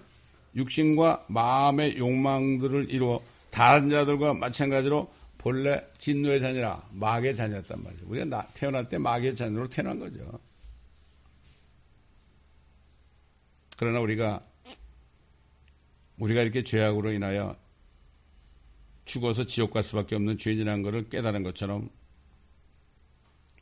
[0.54, 5.10] 육신과 마음의 욕망들을 이루어 다른 자들과 마찬가지로
[5.44, 8.06] 본래 진노의 자녀라 마귀의 자녀였단 말이죠.
[8.06, 10.40] 우리가 태어날 때 마귀의 자녀로 태어난 거죠.
[13.76, 14.42] 그러나 우리가
[16.16, 17.58] 우리가 이렇게 죄악으로 인하여
[19.04, 21.90] 죽어서 지옥 갈 수밖에 없는 죄인이라는 것을 깨달은 것처럼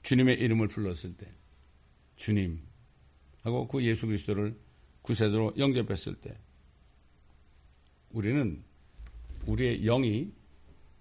[0.04, 1.26] 주님의 이름을 불렀을 때
[2.14, 2.60] 주님
[3.42, 4.56] 하고 그 예수 그리스도를
[5.02, 6.38] 구세주로 영접했을 때
[8.10, 8.62] 우리는
[9.46, 10.41] 우리의 영이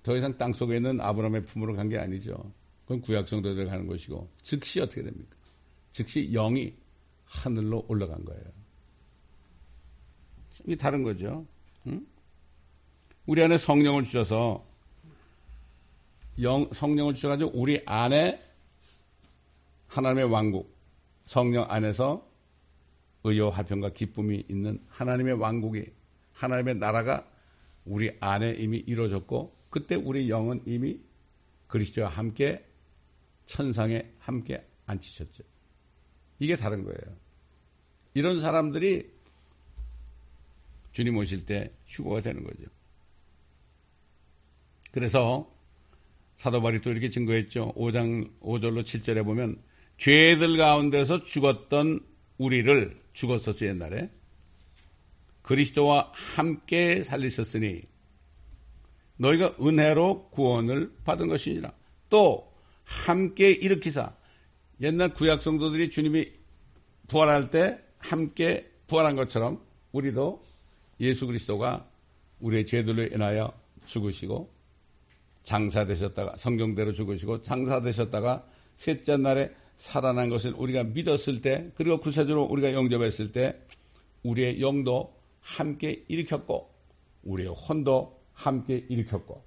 [0.03, 2.51] 더 이상 땅 속에 있는 아브라함의 품으로 간 게 아니죠.
[2.83, 5.35] 그건 구약 성도들 가는 것이고 즉시 어떻게 됩니까?
[5.91, 6.73] 즉시 영이
[7.25, 8.43] 하늘로 올라간 거예요.
[10.65, 11.45] 이게 다른 거죠.
[11.87, 12.05] 응?
[13.25, 14.65] 우리 안에 성령을 주셔서
[16.41, 18.41] 영, 성령을 주셔가지고 우리 안에
[19.87, 20.73] 하나님의 왕국,
[21.25, 22.27] 성령 안에서
[23.23, 25.85] 의와 화평과 기쁨이 있는 하나님의 왕국이,
[26.33, 27.27] 하나님의 나라가
[27.85, 30.99] 우리 안에 이미 이루어졌고, 그때 우리 영은 이미
[31.67, 32.63] 그리스도와 함께
[33.45, 35.43] 천상에 함께 앉히셨죠.
[36.39, 37.17] 이게 다른 거예요.
[38.13, 39.09] 이런 사람들이
[40.91, 42.65] 주님 오실 때 휴거가 되는 거죠.
[44.91, 45.49] 그래서
[46.35, 47.73] 사도 바리 또 이렇게 증거했죠.
[47.73, 49.61] 5장 5절로 7절에 보면
[49.97, 51.99] 죄들 가운데서 죽었던
[52.37, 54.09] 우리를 죽었었지 옛날에
[55.43, 57.90] 그리스도와 함께 살리셨으니
[59.21, 61.71] 너희가 은혜로 구원을 받은 것이니라.
[62.09, 62.51] 또
[62.83, 64.13] 함께 일으키사
[64.81, 66.31] 옛날 구약 성도들이 주님이
[67.07, 69.61] 부활할 때 함께 부활한 것처럼
[69.91, 70.43] 우리도
[70.99, 71.87] 예수 그리스도가
[72.39, 73.53] 우리의 죄들로 인하여
[73.85, 74.51] 죽으시고
[75.43, 78.45] 장사되셨다가 성경대로 죽으시고 장사되셨다가
[78.75, 83.59] 셋째 날에 살아난 것을 우리가 믿었을 때 그리고 구세주로 우리가 영접했을 때
[84.23, 86.71] 우리의 영도 함께 일으켰고
[87.23, 89.43] 우리의 혼도 함께 일으켰고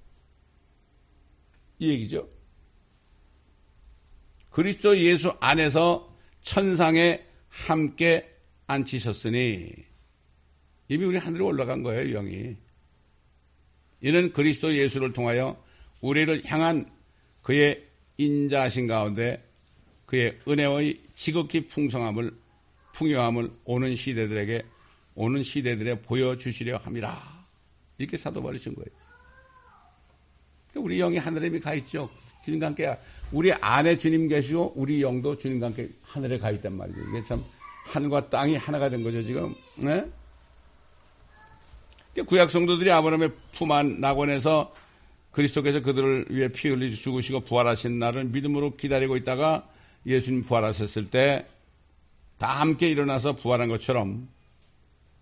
[1.78, 2.28] 이 얘기죠.
[4.50, 8.30] 그리스도 예수 안에서 천상에 함께
[8.66, 9.72] 앉히셨으니
[10.88, 12.56] 이미 우리 하늘에 올라간 거예요, 영이.
[14.00, 15.60] 이는 그리스도 예수를 통하여
[16.00, 16.88] 우리를 향한
[17.42, 17.84] 그의
[18.18, 19.42] 인자하신 가운데
[20.06, 22.32] 그의 은혜의 지극히 풍성함을
[22.92, 24.62] 풍요함을 오는 시대들에게
[25.16, 27.33] 오는 시대들에 보여주시려 함이라.
[27.98, 28.88] 이렇게 사도 버리신 거예요.
[30.76, 32.10] 우리 영이 하늘에 가 있죠.
[32.44, 32.96] 주님과 함께
[33.32, 36.98] 우리 안에 주님 계시고 우리 영도 주님과 함께 하늘에 가 있단 말이죠.
[37.10, 37.44] 이게 참
[37.86, 39.54] 하늘과 땅이 하나가 된 거죠 지금.
[39.76, 40.04] 네?
[42.26, 44.72] 구약 성도들이 아브라함의 품 안 낙원에서
[45.32, 49.66] 그리스도께서 그들을 위해 피 흘리 죽으시고 부활하신 날을 믿음으로 기다리고 있다가
[50.06, 51.46] 예수님 부활하셨을 때
[52.38, 54.28] 다 함께 일어나서 부활한 것처럼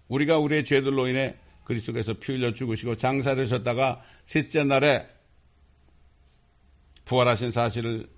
[0.08, 1.36] 우리가 우리의 죄들로 인해
[1.72, 5.06] 그리스도께서 피 흘려 죽으시고 장사되셨다가 셋째 날에
[7.04, 8.08] 부활하신 사실을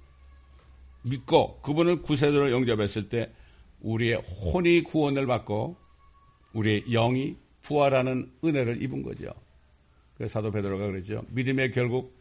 [1.03, 3.31] 믿고 그분을 구세주로 영접했을 때
[3.81, 5.77] 우리의 혼이 구원을 받고
[6.53, 9.27] 우리의 영이 부활하는 은혜를 입은 거죠.
[10.17, 11.25] 그래서 사도 베드로가 그랬죠.
[11.31, 12.17] 믿음의 결국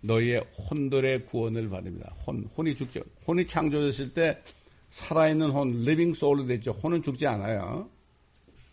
[0.00, 2.12] 너희의 혼들의 구원을 받습니다.
[2.26, 3.00] 혼, 혼이 죽죠.
[3.26, 4.42] 혼이 창조됐을 때
[4.90, 6.72] 살아있는 혼, living soul로 됐죠.
[6.72, 7.88] 혼은 죽지 않아요.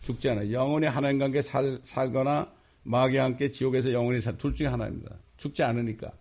[0.06, 0.52] 죽지 않아요.
[0.52, 2.52] 영원히 하나님과 함께 살, 살거나
[2.84, 5.16] 마귀와 함께 지옥에서 영원히 살, 둘 중에 하나입니다.
[5.36, 6.12] 죽지 않으니까.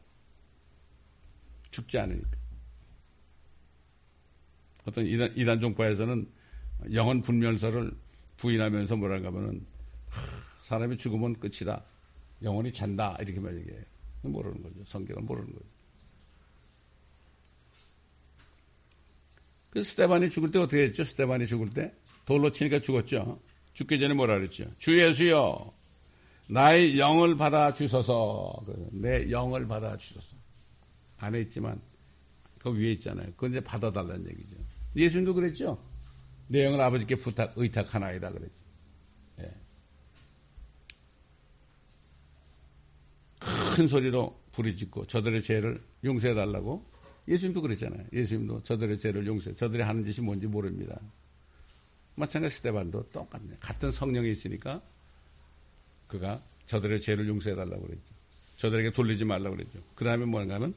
[1.69, 2.29] 죽지 않으니까.
[4.85, 6.27] 어떤 이단, 이단 종파에서는
[6.93, 7.91] 영원 분멸설을
[8.37, 9.63] 부인하면서 뭐라고 하면은
[10.63, 11.83] 사람이 죽으면 끝이다.
[12.41, 13.15] 영원히 잔다.
[13.19, 13.83] 이렇게 말 얘기해요.
[14.23, 14.83] 모르는 거죠.
[14.85, 15.65] 성경을 모르는 거죠.
[19.69, 21.03] 그래서 스테반이 죽을 때 어떻게 했죠?
[21.03, 21.93] 스테반이 죽을 때?
[22.25, 23.39] 돌로 치니까 죽었죠.
[23.75, 24.65] 죽기 전에 뭐라 그랬죠?
[24.79, 25.73] 주 예수여,
[26.47, 28.63] 나의 영을 받아 주소서.
[28.65, 30.35] 그내 영을 받아 주소서.
[31.17, 31.79] 안에 있지만,
[32.57, 33.27] 그 위에 있잖아요.
[33.31, 34.55] 그건 이제 받아달라는 얘기죠.
[34.95, 35.77] 예수님도 그랬죠?
[36.47, 38.31] 내 영을 아버지께 부탁, 의탁하나이다.
[38.31, 38.65] 그랬죠.
[43.75, 46.83] 큰 소리로 부르짖고 저들의 죄를 용서해 달라고
[47.27, 48.05] 예수님도 그랬잖아요.
[48.13, 49.55] 예수님도 저들의 죄를 용서해.
[49.55, 50.99] 저들이 하는 짓이 뭔지 모릅니다.
[52.15, 53.57] 마찬가지 스테반도 똑같네.
[53.59, 54.81] 같은 성령이 있으니까
[56.07, 58.13] 그가 저들의 죄를 용서해 달라고 그랬죠.
[58.57, 59.79] 저들에게 돌리지 말라고 그랬죠.
[59.95, 60.73] 그 다음에 뭔가 하면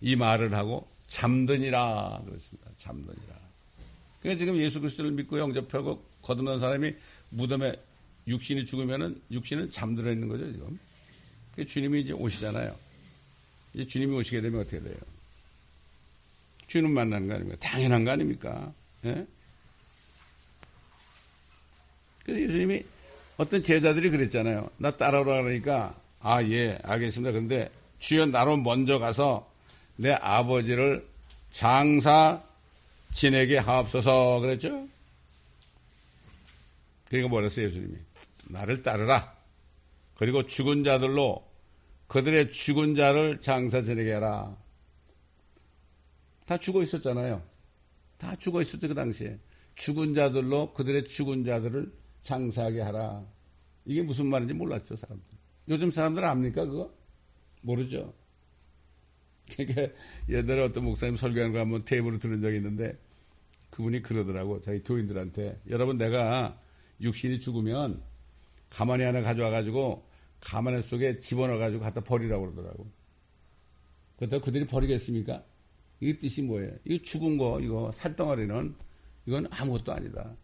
[0.00, 2.70] 이 말을 하고 잠드니라 그랬습니다.
[2.76, 3.36] 잠드니라.
[4.20, 6.94] 그러니까 지금 예수 그리스도를 믿고 영접하고 거듭난 사람이
[7.30, 7.80] 무덤에
[8.26, 10.78] 육신이 죽으면은 육신은 잠들어 있는 거죠, 지금.
[11.64, 12.76] 주님이 이제 오시잖아요.
[13.72, 14.96] 이제 주님이 오시게 되면 어떻게 돼요?
[16.66, 17.58] 주님 만나는 거 아닙니까?
[17.60, 18.72] 당연한 거 아닙니까?
[19.04, 19.26] 예?
[22.26, 22.82] 그래서 예수님이
[23.36, 24.68] 어떤 제자들이 그랬잖아요.
[24.78, 27.30] 나 따라오라 그러니까 아, 예, 알겠습니다.
[27.30, 27.70] 근데
[28.00, 29.48] 주여 나로 먼저 가서
[29.94, 31.06] 내 아버지를
[31.50, 32.42] 장사
[33.12, 34.88] 지내게 하옵소서 그랬죠.
[37.08, 37.94] 그러니까 뭐랬어요, 예수님이?
[38.48, 39.36] 나를 따르라.
[40.16, 41.46] 그리고 죽은 자들로
[42.08, 44.56] 그들의 죽은 자를 장사 지내게 하라.
[46.46, 47.42] 다 죽어 있었잖아요.
[48.18, 49.38] 다 죽어 있었죠, 그 당시에.
[49.76, 51.92] 죽은 자들로 그들의 죽은 자들을
[52.26, 53.24] 장사하게 하라.
[53.84, 55.38] 이게 무슨 말인지 몰랐죠, 사람들.
[55.68, 56.92] 요즘 사람들 압니까, 그거?
[57.62, 58.12] 모르죠.
[59.52, 59.94] 그러니까
[60.28, 62.98] 옛날에 어떤 목사님 설교하는 거 한번 테이블로 들은 적이 있는데
[63.70, 65.60] 그분이 그러더라고, 자기 교인들한테.
[65.70, 66.60] 여러분, 내가
[67.00, 68.02] 육신이 죽으면
[68.70, 70.04] 가만히 하나 가져와가지고
[70.40, 72.90] 가만히 속에 집어넣어가지고 갖다 버리라고 그러더라고.
[74.16, 75.44] 그렇다고 그들이 버리겠습니까?
[76.00, 76.72] 이 뜻이 뭐예요?
[76.84, 78.74] 이거 죽은 거, 이거 살덩어리는
[79.26, 80.36] 이건 아무것도 아니다.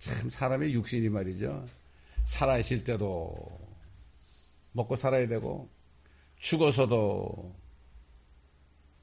[0.00, 1.66] 참 사람의 육신이 말이죠.
[2.24, 3.34] 살아있을 때도
[4.72, 5.68] 먹고 살아야 되고
[6.38, 7.54] 죽어서도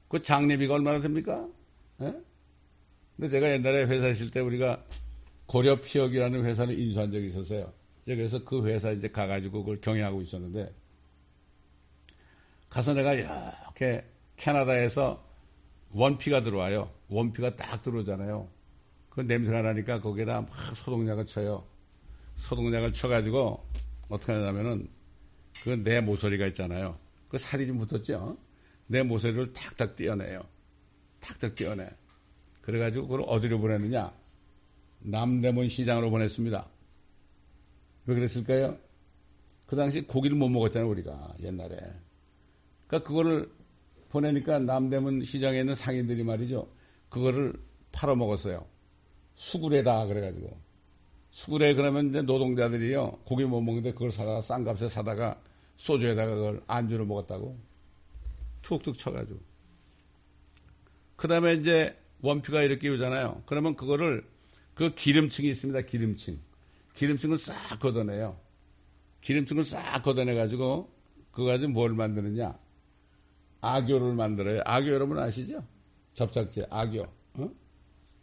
[0.08, 1.48] 그 장례비가 얼마나 됩니까?
[2.02, 2.12] 예?
[3.16, 4.84] 근데 제가 옛날에 회사 있을 때 우리가
[5.46, 7.72] 고려피역이라는 회사를 인수한 적이 있었어요.
[8.04, 10.74] 그래서 그 회사 이제 가가지고 그걸 경영하고 있었는데
[12.68, 14.04] 가서 내가 이렇게
[14.36, 15.24] 캐나다에서
[15.92, 16.92] 원피가 들어와요.
[17.08, 18.57] 원피가 딱 들어오잖아요.
[19.18, 21.66] 그 냄새가 나니까 거기에다 막 소독약을 쳐요.
[22.36, 23.66] 소독약을 쳐가지고
[24.08, 24.88] 어떻게 하냐면은
[25.64, 26.96] 그 내 모서리가 있잖아요.
[27.28, 28.38] 그 살이 좀 붙었죠.
[28.86, 30.40] 내 모서리를 탁탁 떼어내요.
[31.18, 31.90] 탁탁 떼어내.
[32.60, 34.14] 그래가지고 그걸 어디로 보내느냐?
[35.00, 36.68] 남대문 시장으로 보냈습니다.
[38.06, 38.78] 왜 그랬을까요?
[39.66, 41.76] 그 당시 고기를 못 먹었잖아요, 우리가 옛날에.
[42.86, 43.50] 그러니까 그거를
[44.10, 46.72] 보내니까 남대문 시장에 있는 상인들이 말이죠.
[47.08, 47.54] 그거를
[47.90, 48.77] 팔아먹었어요.
[49.38, 50.58] 수구레다 그래가지고.
[51.30, 53.20] 수구레 그러면 이제 노동자들이요.
[53.24, 55.40] 고기 못 먹는데 그걸 사다가 싼 값에 사다가
[55.76, 57.56] 소주에다가 그걸 안주로 먹었다고.
[58.62, 59.38] 툭툭 쳐가지고.
[61.14, 63.44] 그 다음에 이제 원피가 이렇게 오잖아요.
[63.46, 64.28] 그러면 그거를
[64.74, 65.82] 그 기름층이 있습니다.
[65.82, 66.40] 기름층.
[66.94, 68.40] 기름층을 싹 걷어내요.
[69.20, 70.92] 기름층을 싹 걷어내가지고
[71.30, 72.58] 그거 가지고 뭘 만드느냐.
[73.60, 74.62] 악교를 만들어요.
[74.64, 75.64] 악교 여러분 아시죠?
[76.14, 77.17] 접착제, 악교.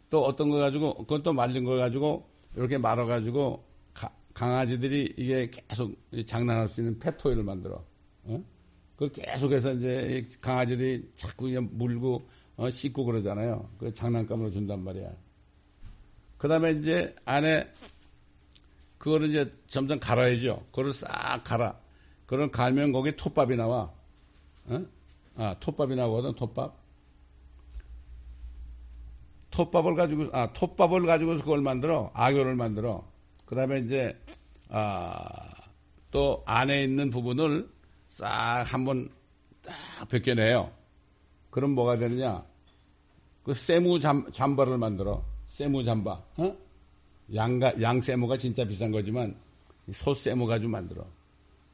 [0.06, 0.10] 어?
[0.10, 5.50] 또 어떤 거 가지고, 그건 또 말린 거 가지고 이렇게 말아 가지고 가, 강아지들이 이게
[5.50, 5.94] 계속
[6.26, 7.84] 장난할 수 있는 페토일을 만들어.
[8.24, 8.44] 어?
[8.94, 13.68] 그걸 계속해서 이제 강아지들이 자꾸 물고 어, 씻고 그러잖아요.
[13.78, 15.12] 그 장난감으로 준단 말이야.
[16.38, 17.70] 그 다음에 이제 안에
[18.98, 20.64] 그거를 이제 점점 갈아야죠.
[20.70, 21.78] 그거를 싹 갈아.
[22.24, 23.92] 그런 갈면 거기에 톱밥이 나와.
[24.66, 24.86] 어?
[25.36, 26.85] 아, 톱밥이 나오거든, 톱밥.
[29.50, 32.10] 톱밥을 가지고, 아, 톱밥을 가지고서 그걸 만들어.
[32.14, 33.06] 악교를 만들어.
[33.44, 34.18] 그 다음에 이제,
[34.68, 35.28] 아,
[36.10, 37.68] 또 안에 있는 부분을
[38.08, 39.08] 싹 한번
[39.62, 40.72] 딱 벗겨내요.
[41.50, 42.44] 그럼 뭐가 되느냐?
[43.42, 45.24] 그 세무 잠, 잠바를 만들어.
[45.46, 46.22] 세무 잠바.
[46.36, 46.56] 어?
[47.34, 49.36] 양가, 양 세무가 진짜 비싼 거지만
[49.92, 51.06] 소 세무 가지고 만들어.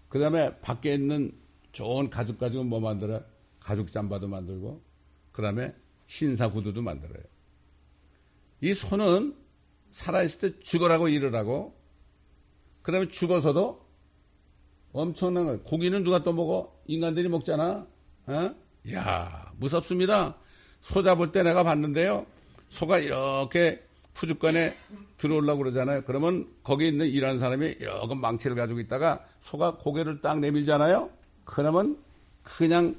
[0.09, 1.33] 그 다음에 밖에 있는
[1.73, 3.23] 좋은 가죽 가지고 뭐 만들어?
[3.59, 4.83] 가죽 잠바도 만들고,
[5.31, 5.75] 그 다음에
[6.07, 7.23] 신사 구두도 만들어요.
[8.63, 9.35] 이 소는
[9.91, 11.73] 살아있을 때 죽어라고 일을 고그
[12.93, 13.83] 다음에 죽어서도
[14.93, 15.59] 엄청난 거.
[15.63, 16.73] 고기는 누가 또 먹어?
[16.87, 17.87] 인간들이 먹잖아.
[18.27, 18.55] 어?
[18.95, 20.37] 야 무섭습니다.
[20.81, 22.25] 소 잡을 때 내가 봤는데요.
[22.69, 23.85] 소가 이렇게
[24.15, 24.75] 푸죽간에
[25.19, 26.03] 들어오려고 그러잖아요.
[26.05, 31.11] 그러면 거기 있는 일하는 사람이 이렇게 망치를 가지고 있다가 소가 고개를 딱 내밀잖아요.
[31.45, 31.99] 그러면
[32.45, 32.97] 그냥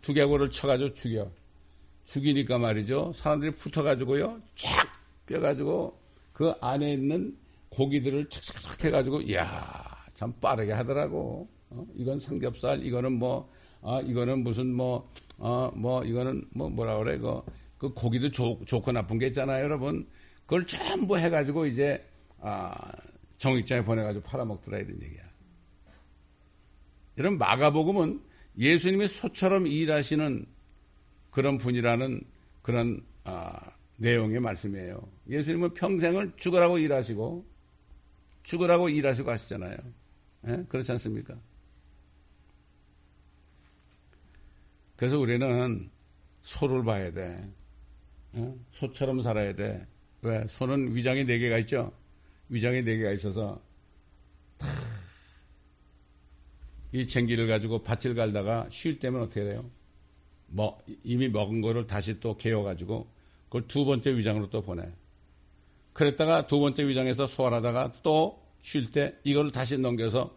[0.00, 1.30] 두개골을 쳐가지고 죽여.
[2.06, 3.12] 죽이니까 말이죠.
[3.14, 4.40] 사람들이 붙어가지고요.
[4.54, 4.86] 쫙
[5.26, 6.00] 뼈가지고
[6.32, 7.36] 그 안에 있는
[7.70, 9.84] 고기들을 착착착 해가지고, 이야,
[10.14, 11.48] 참 빠르게 하더라고.
[11.68, 11.86] 어?
[11.94, 13.50] 이건 삼겹살, 이거는 뭐,
[13.82, 17.42] 아, 이거는 무슨 뭐, 어, 뭐, 이거는 뭐, 뭐라 그래, 그,
[17.76, 20.06] 그 고기도 좋, 좋고 나쁜 게 있잖아요, 여러분.
[20.44, 22.02] 그걸 전부 해가지고 이제,
[22.40, 22.72] 아,
[23.36, 25.22] 정육장에 보내가지고 팔아먹더라, 이런 얘기야.
[27.16, 28.22] 이런 마가복음은
[28.58, 30.46] 예수님이 소처럼 일하시는
[31.36, 32.22] 그런 분이라는
[32.62, 33.60] 그런 아,
[33.96, 35.06] 내용의 말씀이에요.
[35.28, 37.44] 예수님은 평생을 죽으라고 일하시고
[38.42, 39.76] 죽으라고 일하시고 하시잖아요.
[40.48, 40.64] 예?
[40.66, 41.38] 그렇지 않습니까?
[44.96, 45.90] 그래서 우리는
[46.40, 47.52] 소를 봐야 돼.
[48.36, 48.54] 예?
[48.70, 49.86] 소처럼 살아야 돼.
[50.22, 50.46] 왜?
[50.48, 51.92] 소는 위장이 네 개가 있죠?
[52.48, 53.62] 위장이 네 개가 있어서
[56.92, 59.70] 이 쟁기를 가지고 밭을 갈다가 쉴 때면 어떻게 돼요?
[60.48, 63.08] 뭐 이미 먹은 거를 다시 또 개어 가지고
[63.44, 64.82] 그걸 두 번째 위장으로 또 보내.
[65.92, 70.36] 그랬다가 두 번째 위장에서 소화하다가 또 쉴 때 이걸 다시 넘겨서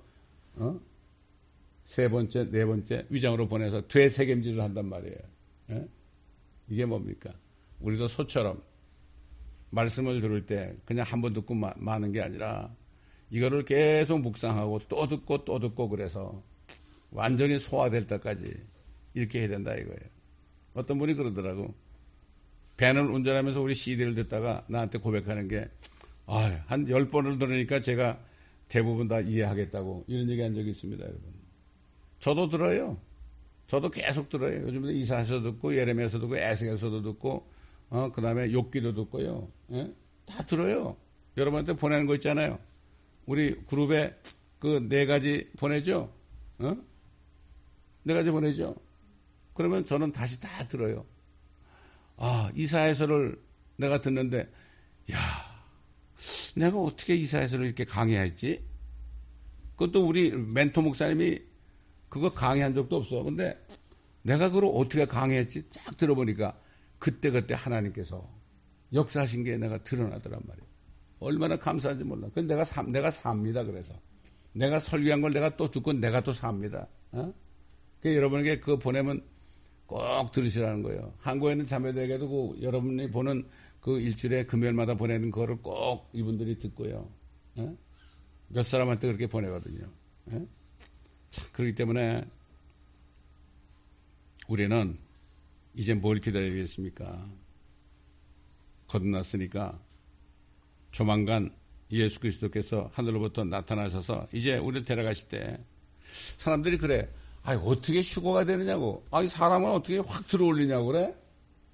[0.58, 0.80] 어?
[1.84, 5.18] 세 번째, 네 번째 위장으로 보내서 되새김질을 한단 말이에요.
[5.72, 5.88] 예?
[6.70, 7.34] 이게 뭡니까?
[7.80, 8.62] 우리도 소처럼
[9.72, 12.72] 말씀을 들을 때 그냥 한 번 듣고 마, 마는 게 아니라
[13.32, 16.44] 이거를 계속 묵상하고 또 듣고 또 듣고 그래서
[17.10, 18.54] 완전히 소화될 때까지
[19.14, 20.00] 이렇게 해야 된다 이거예요.
[20.74, 21.74] 어떤 분이 그러더라고.
[22.78, 25.68] 밴을 운전하면서 우리 CD를 듣다가 나한테 고백하는 게,
[26.26, 28.20] 아, 한열 번을 들으니까 제가
[28.70, 31.24] 대부분 다 이해하겠다고 이런 얘기 한 적이 있습니다, 여러분.
[32.20, 33.00] 저도 들어요.
[33.68, 34.62] 저도 계속 들어요.
[34.64, 37.50] 요즘에 이사에서 듣고 예레미야에서 듣고 에스겔에서도 듣고
[37.92, 39.52] 어 그 다음에 욕기도 듣고요.
[39.72, 39.92] 예?
[40.26, 40.96] 다 들어요.
[41.38, 42.60] 여러분한테 보내는 거 있잖아요.
[43.26, 44.16] 우리 그룹에
[44.60, 46.14] 그 네 가지 보내죠.
[46.60, 46.78] 어?
[48.04, 48.76] 네 가지 보내죠.
[49.54, 51.06] 그러면 저는 다시 다 들어요.
[52.18, 53.42] 아, 이사에서를
[53.78, 54.52] 내가 듣는데
[55.12, 55.18] 야,
[56.56, 58.64] 내가 어떻게 이사에서를 이렇게 강의했지?
[59.76, 61.40] 그것도 우리 멘토 목사님이
[62.10, 63.24] 그거 강의한 적도 없어.
[63.24, 63.58] 근데
[64.22, 65.70] 내가 그걸 어떻게 강의했지?
[65.70, 66.60] 쫙 들어보니까
[66.98, 68.28] 그때그때 하나님께서
[68.94, 70.68] 역사하신 게 내가 드러나더란 말이에요.
[71.20, 72.30] 얼마나 감사한지 몰라.
[72.34, 73.64] 근데 내가 삽, 내가 삽니다.
[73.64, 73.94] 그래서.
[74.54, 76.88] 내가 설교한 걸 내가 또 듣고 내가 또 삽니다.
[77.12, 77.34] 어?
[78.02, 79.24] 그 여러분에게 그거 보내면
[79.90, 81.16] 꼭 들으시라는 거예요.
[81.18, 83.44] 한국에 있는 자매들에게도 그 여러분이 보는
[83.82, 87.12] 그 일주일에 금요일마다 보내는 거를 꼭 이분들이 듣고요.
[87.56, 87.78] 어?
[88.50, 89.90] 몇 사람한테 그렇게 보내거든요.
[90.28, 90.48] 어?
[91.32, 92.24] 자, 그렇기 때문에
[94.48, 94.96] 우리는
[95.74, 97.28] 이제 뭘 기다리겠습니까?
[98.86, 99.80] 거듭났으니까
[100.92, 101.52] 조만간
[101.92, 105.58] 예수 그리스도께서 하늘로부터 나타나셔서 이제 우리를 데려가실 때
[106.38, 107.12] 사람들이 그래.
[107.44, 109.04] 아 어떻게 휴거가 되느냐고.
[109.12, 111.16] 아니 사람은 어떻게 확 들어올리냐고 그래?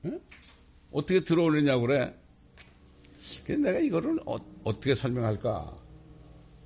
[0.06, 0.20] 응?
[0.92, 2.16] 어떻게 들어올리냐고 그래?
[3.44, 5.78] 그래서 내가 이거를 어, 떻게 설명할까?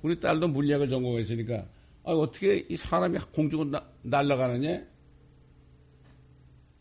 [0.02, 1.66] 우리 딸도 물리학을 전공했으니까
[2.04, 4.84] 아, 어떻게 이 사람이 공중으로 나, 날아가느냐?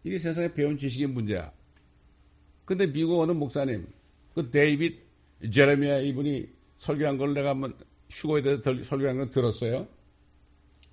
[0.04, 1.52] 이게 세상에 배운 지식의 문제야.
[2.66, 3.88] 근데 미국 어느 목사님,
[4.34, 5.00] 그 데이빗
[5.52, 6.48] 제레미야 이분이
[6.78, 7.76] 설교한 걸 내가 한번
[8.10, 9.88] 휴거에 대해서 설교한 걸 들었어요.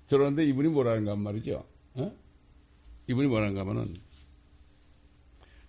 [0.07, 1.63] 들었는데 이분이 뭐라는가 말이죠.
[1.95, 2.17] 어?
[3.07, 3.95] 이분이 뭐라는가 하면은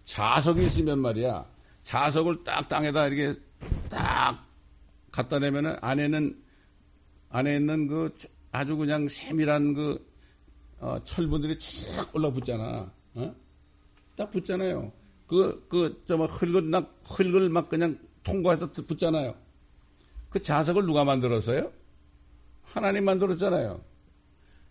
[0.04, 1.44] 자석이 있으면 말이야.
[1.82, 3.38] 자석을 딱 땅에다 이렇게
[3.88, 4.46] 딱
[5.10, 6.42] 갖다 대면은 안에는
[7.30, 8.14] 안에 있는 그
[8.52, 10.08] 아주 그냥 세밀한 그
[10.80, 12.92] 어, 철분들이 쫙 올라붙잖아.
[13.14, 13.34] 어?
[14.16, 14.92] 딱 붙잖아요.
[15.26, 19.34] 그, 그, 저, 막, 흙을, 막, 흙을 막 그냥 통과해서 붙잖아요.
[20.30, 21.70] 그 자석을 누가 만들었어요?
[22.62, 23.80] 하나님 만들었잖아요.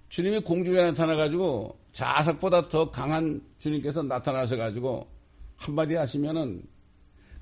[0.09, 5.07] 주님이 공중에 나타나가지고 자석보다 더 강한 주님께서 나타나셔가지고
[5.55, 6.63] 한마디 하시면은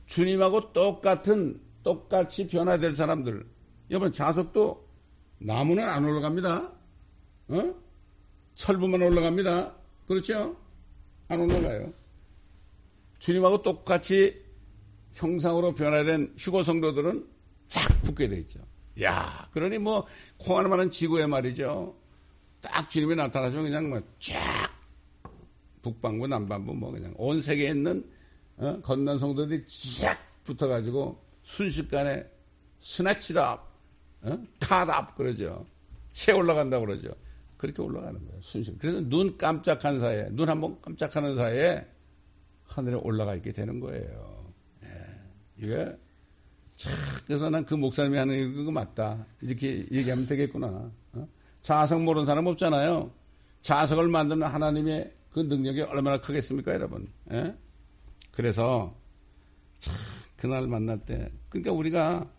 [0.06, 3.46] 주님하고 똑같은, 똑같이 변화될 사람들.
[3.92, 4.88] 여러분, 자석도
[5.40, 6.72] 나무는 안 올라갑니다.
[7.50, 7.76] 어?
[8.56, 9.76] 철부만 올라갑니다.
[10.08, 10.56] 그렇죠?
[11.28, 11.92] 안 올라가요.
[13.20, 14.44] 주님하고 똑같이
[15.12, 17.28] 형상으로 변화된 휴고 성도들은
[17.68, 18.60] 쫙 붙게 돼 있죠.
[19.02, 20.06] 야, 그러니 뭐
[20.38, 21.96] 콩하나만은 지구에 말이죠.
[22.66, 24.40] 딱 주님이 나타나시면 그냥 뭐쫙
[25.82, 28.04] 북반구 남반구 뭐 그냥 온 세계에 있는
[28.58, 28.80] 어?
[28.82, 29.64] 건넌 성도들이
[30.02, 32.26] 쫙 붙어가지고 순식간에
[32.80, 33.62] 스나치다
[34.24, 34.40] 어?
[34.60, 35.66] 탑업 그러죠.
[36.12, 37.10] 새 올라간다 고 그러죠.
[37.58, 38.42] 그렇게 올라가는 거예요.
[38.42, 38.80] 순식.
[38.80, 41.86] 그래서 눈 깜짝한 사이에, 눈 한번 깜짝하는 사이에
[42.64, 44.54] 하늘에 올라가 있게 되는 거예요.
[44.84, 44.90] 예.
[45.58, 45.98] 이게
[46.76, 46.94] 참,
[47.26, 49.26] 그래서 난 그 목사님이 하는 그거 맞다.
[49.42, 50.92] 이렇게 얘기하면 되겠구나.
[51.14, 51.28] 어?
[51.66, 53.10] 자석 모르는 사람 없잖아요.
[53.62, 57.08] 자석을 만드는 하나님의 그 능력이 얼마나 크겠습니까, 여러분?
[57.32, 57.56] 예?
[58.30, 58.96] 그래서
[59.80, 59.96] 참,
[60.38, 62.30] 그날 만날 때, 그러니까 우리가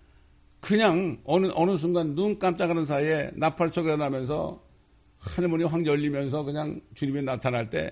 [0.61, 4.65] 그냥 어느, 어느 순간 눈 깜짝하는 사이에 나팔 소리가 나면서
[5.19, 7.91] 하늘문이 확 열리면서 그냥 주님이 나타날 때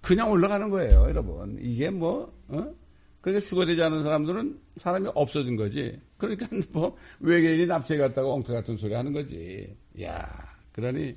[0.00, 1.58] 그냥 올라가는 거예요, 여러분.
[1.60, 2.72] 이게 뭐, 어?
[3.20, 5.98] 그러니까 휴거되지 않은 사람들은 사람이 없어진 거지.
[6.18, 9.76] 그러니까 뭐 외계인이 납치해 갔다고 엉터 같은 소리 하는 거지.
[10.00, 11.14] 야 그러니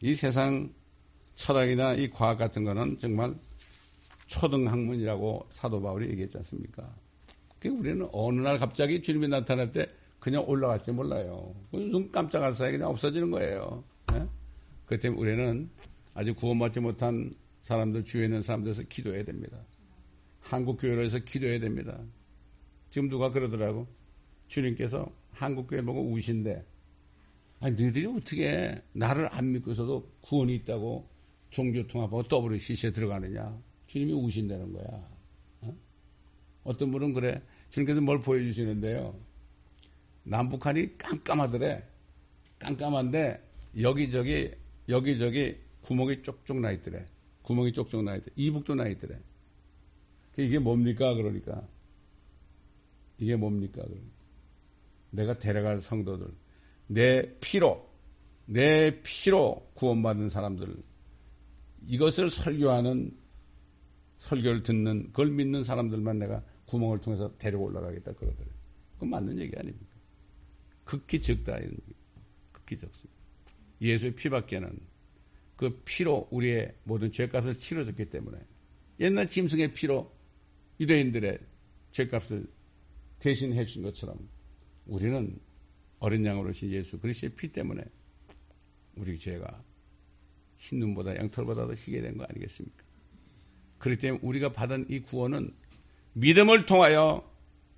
[0.00, 0.72] 이 세상
[1.34, 3.34] 철학이나 이 과학 같은 거는 정말
[4.26, 6.94] 초등학문이라고 사도 바울이 얘기했지 않습니까?
[7.64, 9.86] 우리는 어느 날 갑자기 주님이 나타날 때
[10.18, 11.54] 그냥 올라갈지 몰라요.
[11.72, 13.84] 눈 깜짝할 사이에 그냥 없어지는 거예요.
[14.12, 14.26] 네?
[14.86, 15.70] 그렇기 때문에 우리는
[16.14, 19.58] 아직 구원받지 못한 사람들 주위에 있는 사람들에서 기도해야 됩니다.
[20.40, 21.98] 한국 교회로해서 기도해야 됩니다.
[22.90, 23.86] 지금 누가 그러더라고.
[24.48, 26.64] 주님께서 한국 교회 보고 우신데,
[27.62, 31.08] 아니 너희들이 어떻게 나를 안 믿고서도 구원이 있다고
[31.50, 33.56] 종교통합하고 WCC에 들어가느냐?
[33.86, 35.08] 주님이 우신다는 거야.
[35.60, 35.76] 어?
[36.64, 37.40] 어떤 분은 그래.
[37.70, 39.16] 주님께서 뭘 보여주시는데요.
[40.24, 41.84] 남북한이 깜깜하더래.
[42.58, 43.40] 깜깜한데
[43.80, 44.50] 여기저기
[44.88, 47.06] 여기저기 구멍이 쪽쪽 나 있더래.
[47.42, 48.32] 구멍이 쪽쪽 나 있더래.
[48.34, 49.20] 이북도 나 있더래.
[50.36, 51.68] 이게 뭡니까 그러니까
[53.18, 54.10] 이게 뭡니까 그러니까
[55.10, 56.41] 내가 데려갈 성도들
[56.86, 57.88] 내 피로
[58.46, 60.74] 내 피로 구원받은 사람들
[61.86, 63.16] 이것을 설교하는
[64.16, 68.54] 설교를 듣는 그걸 믿는 사람들만 내가 구멍을 통해서 데리고 올라가겠다 그러더래요.
[68.94, 69.92] 그건 맞는 얘기 아닙니까?
[70.84, 71.94] 극히 적다 이런 얘기.
[72.52, 73.20] 극히 적습니다.
[73.80, 74.78] 예수의 피밖에는
[75.56, 78.38] 그 피로 우리의 모든 죄값을 치러졌기 때문에
[79.00, 80.12] 옛날 짐승의 피로
[80.80, 81.38] 유대인들의
[81.90, 82.46] 죄값을
[83.18, 84.28] 대신해 준 것처럼
[84.86, 85.38] 우리는
[86.02, 87.80] 어린 양으로 오신 예수 그리스도의 피 때문에
[88.96, 89.62] 우리 죄가
[90.58, 92.82] 흰눈보다 양털보다 도 희게 된 거 아니겠습니까?
[93.78, 95.54] 그렇기 때문에 우리가 받은 이 구원은
[96.14, 97.30] 믿음을 통하여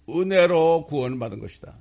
[0.08, 1.78] 은혜로 구원을 받은 것이다.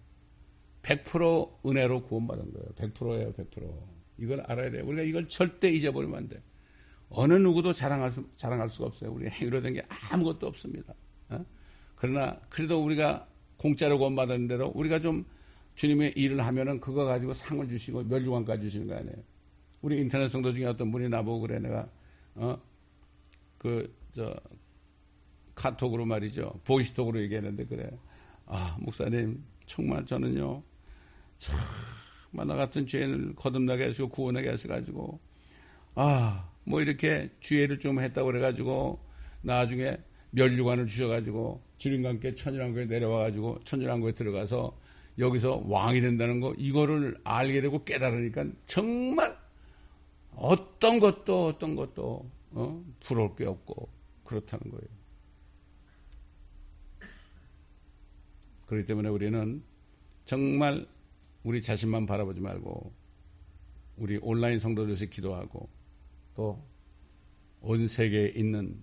[0.81, 2.67] 100% 은혜로 구원받은 거예요.
[2.75, 3.81] 100%예요, 100%.
[4.17, 4.83] 이걸 알아야 돼요.
[4.85, 6.41] 우리가 이걸 절대 잊어버리면 안 돼.
[7.09, 9.11] 어느 누구도 자랑할, 수, 자랑할 수가 없어요.
[9.13, 9.81] 우리 행위로 된 게
[10.11, 10.93] 아무것도 없습니다.
[11.29, 11.45] 어?
[11.95, 15.25] 그러나 그래도 우리가 공짜로 구원받았는데도 우리가 좀
[15.75, 19.15] 주님의 일을 하면은 그거 가지고 상을 주시고 멸류관까지 주시는 거 아니에요.
[19.81, 21.89] 우리 인터넷 성도 중에 어떤 분이 나보고 그래 내가
[22.35, 22.57] 어
[23.57, 24.31] 그 저
[25.55, 26.59] 카톡으로 말이죠.
[26.65, 27.89] 보이스톡으로 얘기했는데 그래.
[28.45, 30.61] 아 목사님 정말 저는요
[31.37, 35.19] 정말 나 같은 죄인을 거듭나게 하시고 구원하게 하셔가지고
[35.95, 38.97] 아 뭐 이렇게 주의를 좀 했다고 그래가지고
[39.41, 39.97] 나중에
[40.31, 44.77] 멸류관을 주셔가지고 주님과 함께 천일왕국에 내려와가지고 천일왕국에 들어가서
[45.17, 49.37] 여기서 왕이 된다는 거 이거를 알게 되고 깨달으니까 정말
[50.35, 52.83] 어떤 것도 어떤 것도 어?
[52.99, 53.89] 부러울 게 없고
[54.23, 54.87] 그렇다는 거예요.
[58.65, 59.63] 그렇기 때문에 우리는
[60.25, 60.87] 정말
[61.43, 62.93] 우리 자신만 바라보지 말고
[63.97, 65.69] 우리 온라인 성도들에서 기도하고
[66.35, 66.73] 또
[67.65, 68.77] 온 세계에 있는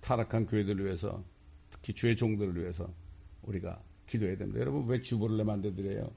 [0.00, 1.24] 타락한 교회들을 위해서
[1.68, 2.94] 특히 주의 종들을 위해서
[3.42, 4.60] 우리가 기도해야 됩니다.
[4.60, 6.10] 여러분 왜 주보를 만들어드려요?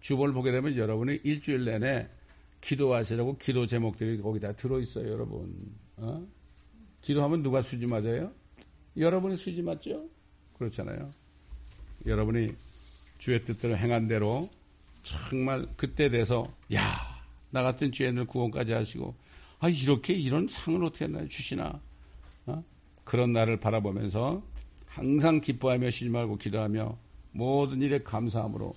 [0.00, 2.08] 주보를 보게 되면 여러분이 일주일 내내
[2.60, 5.54] 기도하시라고 기도 제목들이 거기다 들어있어요, 여러분.
[5.96, 6.26] 어?
[7.02, 8.32] 기도하면 누가 수지 맞아요?
[8.96, 10.08] 여러분이 수지 맞죠?
[10.58, 11.10] 그렇잖아요.
[12.06, 12.54] 여러분이
[13.18, 14.48] 주의 뜻대로 행한 대로
[15.02, 16.98] 정말 그때 돼서 야,
[17.50, 19.14] 나 같은 죄인을 구원까지 하시고
[19.60, 21.80] 아, 이렇게 이런 상을 어떻게 나 주시나?
[22.46, 22.64] 어?
[23.04, 24.42] 그런 날을 바라보면서
[24.86, 27.03] 항상 기뻐하며 쉬지 말고 기도하며
[27.34, 28.74] 모든 일에 감사함으로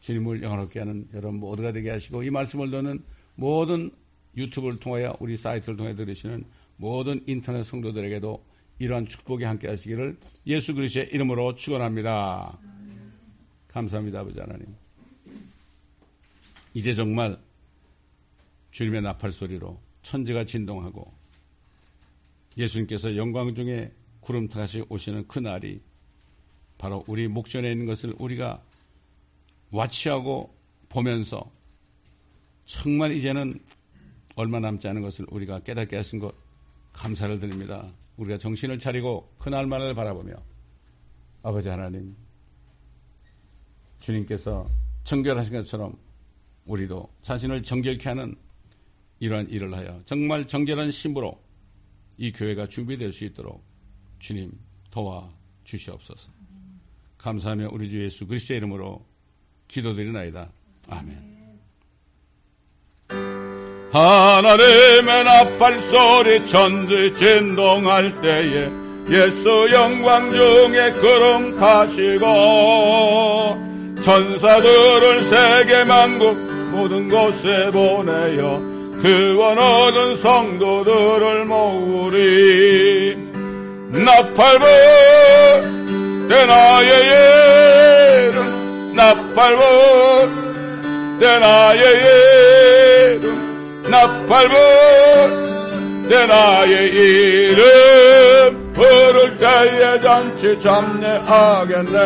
[0.00, 3.90] 주님을 영원롭게 하는 여러분 모두가 되게 하시고 이 말씀을 듣는 모든
[4.36, 6.44] 유튜브를 통하여 우리 사이트를 통해 들으시는
[6.76, 8.42] 모든 인터넷 성도들에게도
[8.78, 12.58] 이러한 축복이 함께 하시기를 예수 그리스도의 이름으로 축원합니다.
[13.68, 14.66] 감사합니다, 아버지 하나님.
[16.72, 17.38] 이제 정말
[18.70, 21.12] 주님의 나팔 소리로 천지가 진동하고
[22.56, 25.82] 예수님께서 영광 중에 구름 타시 오시는 그 날이
[26.80, 28.62] 바로 우리 목전에 있는 것을 우리가
[29.70, 30.56] 와치하고
[30.88, 31.52] 보면서
[32.64, 33.60] 정말 이제는
[34.34, 36.34] 얼마 남지 않은 것을 우리가 깨닫게 하신 것
[36.94, 37.86] 감사를 드립니다.
[38.16, 40.32] 우리가 정신을 차리고 그날만을 바라보며
[41.42, 42.16] 아버지 하나님
[43.98, 44.66] 주님께서
[45.04, 45.98] 정결하신 것처럼
[46.64, 48.34] 우리도 자신을 정결케 하는
[49.18, 51.38] 이러한 일을 하여 정말 정결한 심으로
[52.16, 53.62] 이 교회가 준비될 수 있도록
[54.18, 54.50] 주님
[54.90, 55.30] 도와
[55.64, 56.39] 주시옵소서.
[57.22, 59.04] 감사하며 우리 주 예수 그리스도의 이름으로
[59.68, 60.50] 기도드리나이다.
[60.88, 61.30] 아멘.
[63.92, 68.70] 하나님의 나팔 소리 천지 진동할 때에
[69.10, 72.26] 예수 영광 중에 구름 타시고
[74.00, 76.36] 천사들을 세계 만국
[76.70, 78.60] 모든 곳에 보내어
[79.02, 83.16] 그원 얻은 성도들을 모으리
[83.90, 85.69] 나팔 불
[86.30, 89.60] 때 나의 예름 나팔불
[91.18, 94.56] 때 나의 예름 나팔불
[96.08, 101.98] 내 나의 이름 부를 때에 잔치 참내하겠네.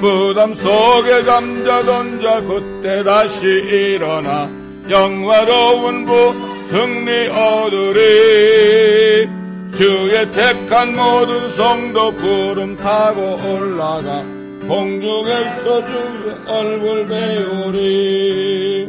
[0.00, 4.48] 부담 속에 잠자던 자 그때 다시 일어나
[4.88, 6.34] 영화로운 부
[6.70, 9.43] 승리 얻으리
[9.76, 14.22] 주의 택한 모든 성도 구름 타고 올라가
[14.68, 18.88] 공중에서 주의 얼굴 배우리.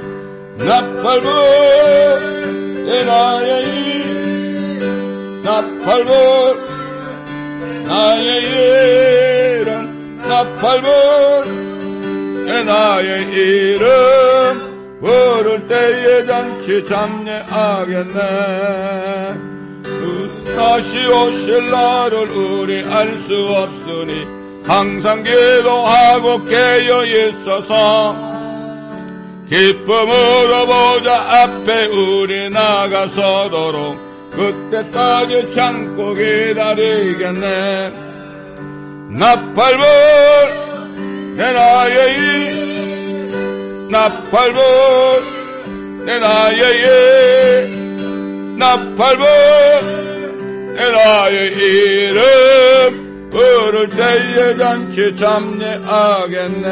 [0.57, 1.27] 나팔부
[2.85, 4.03] 내 나의 이
[5.43, 6.11] 나팔부
[7.87, 8.43] 나의
[9.61, 10.17] 이름.
[10.27, 10.85] 나팔불
[12.45, 14.75] 내 나의 이름.
[15.01, 18.15] 부를 때에 잔치 참여하겠네.
[19.33, 19.54] 그
[20.55, 24.25] 다시 오실 날을 우리 알 수 없으니
[24.65, 28.15] 항상 기도하고 깨어 있어서
[29.47, 33.97] 기쁨으로 보자 앞에 우리 나가서도록
[34.35, 37.91] 그때까지 참고 기다리겠네.
[39.11, 39.77] 나팔불
[41.37, 44.63] 내 나의 일 나팔불
[46.05, 47.84] 내 나의 일
[48.57, 49.25] 나팔불
[50.75, 56.65] 내 나의 이름 부를 때에 잔치 참여하겠네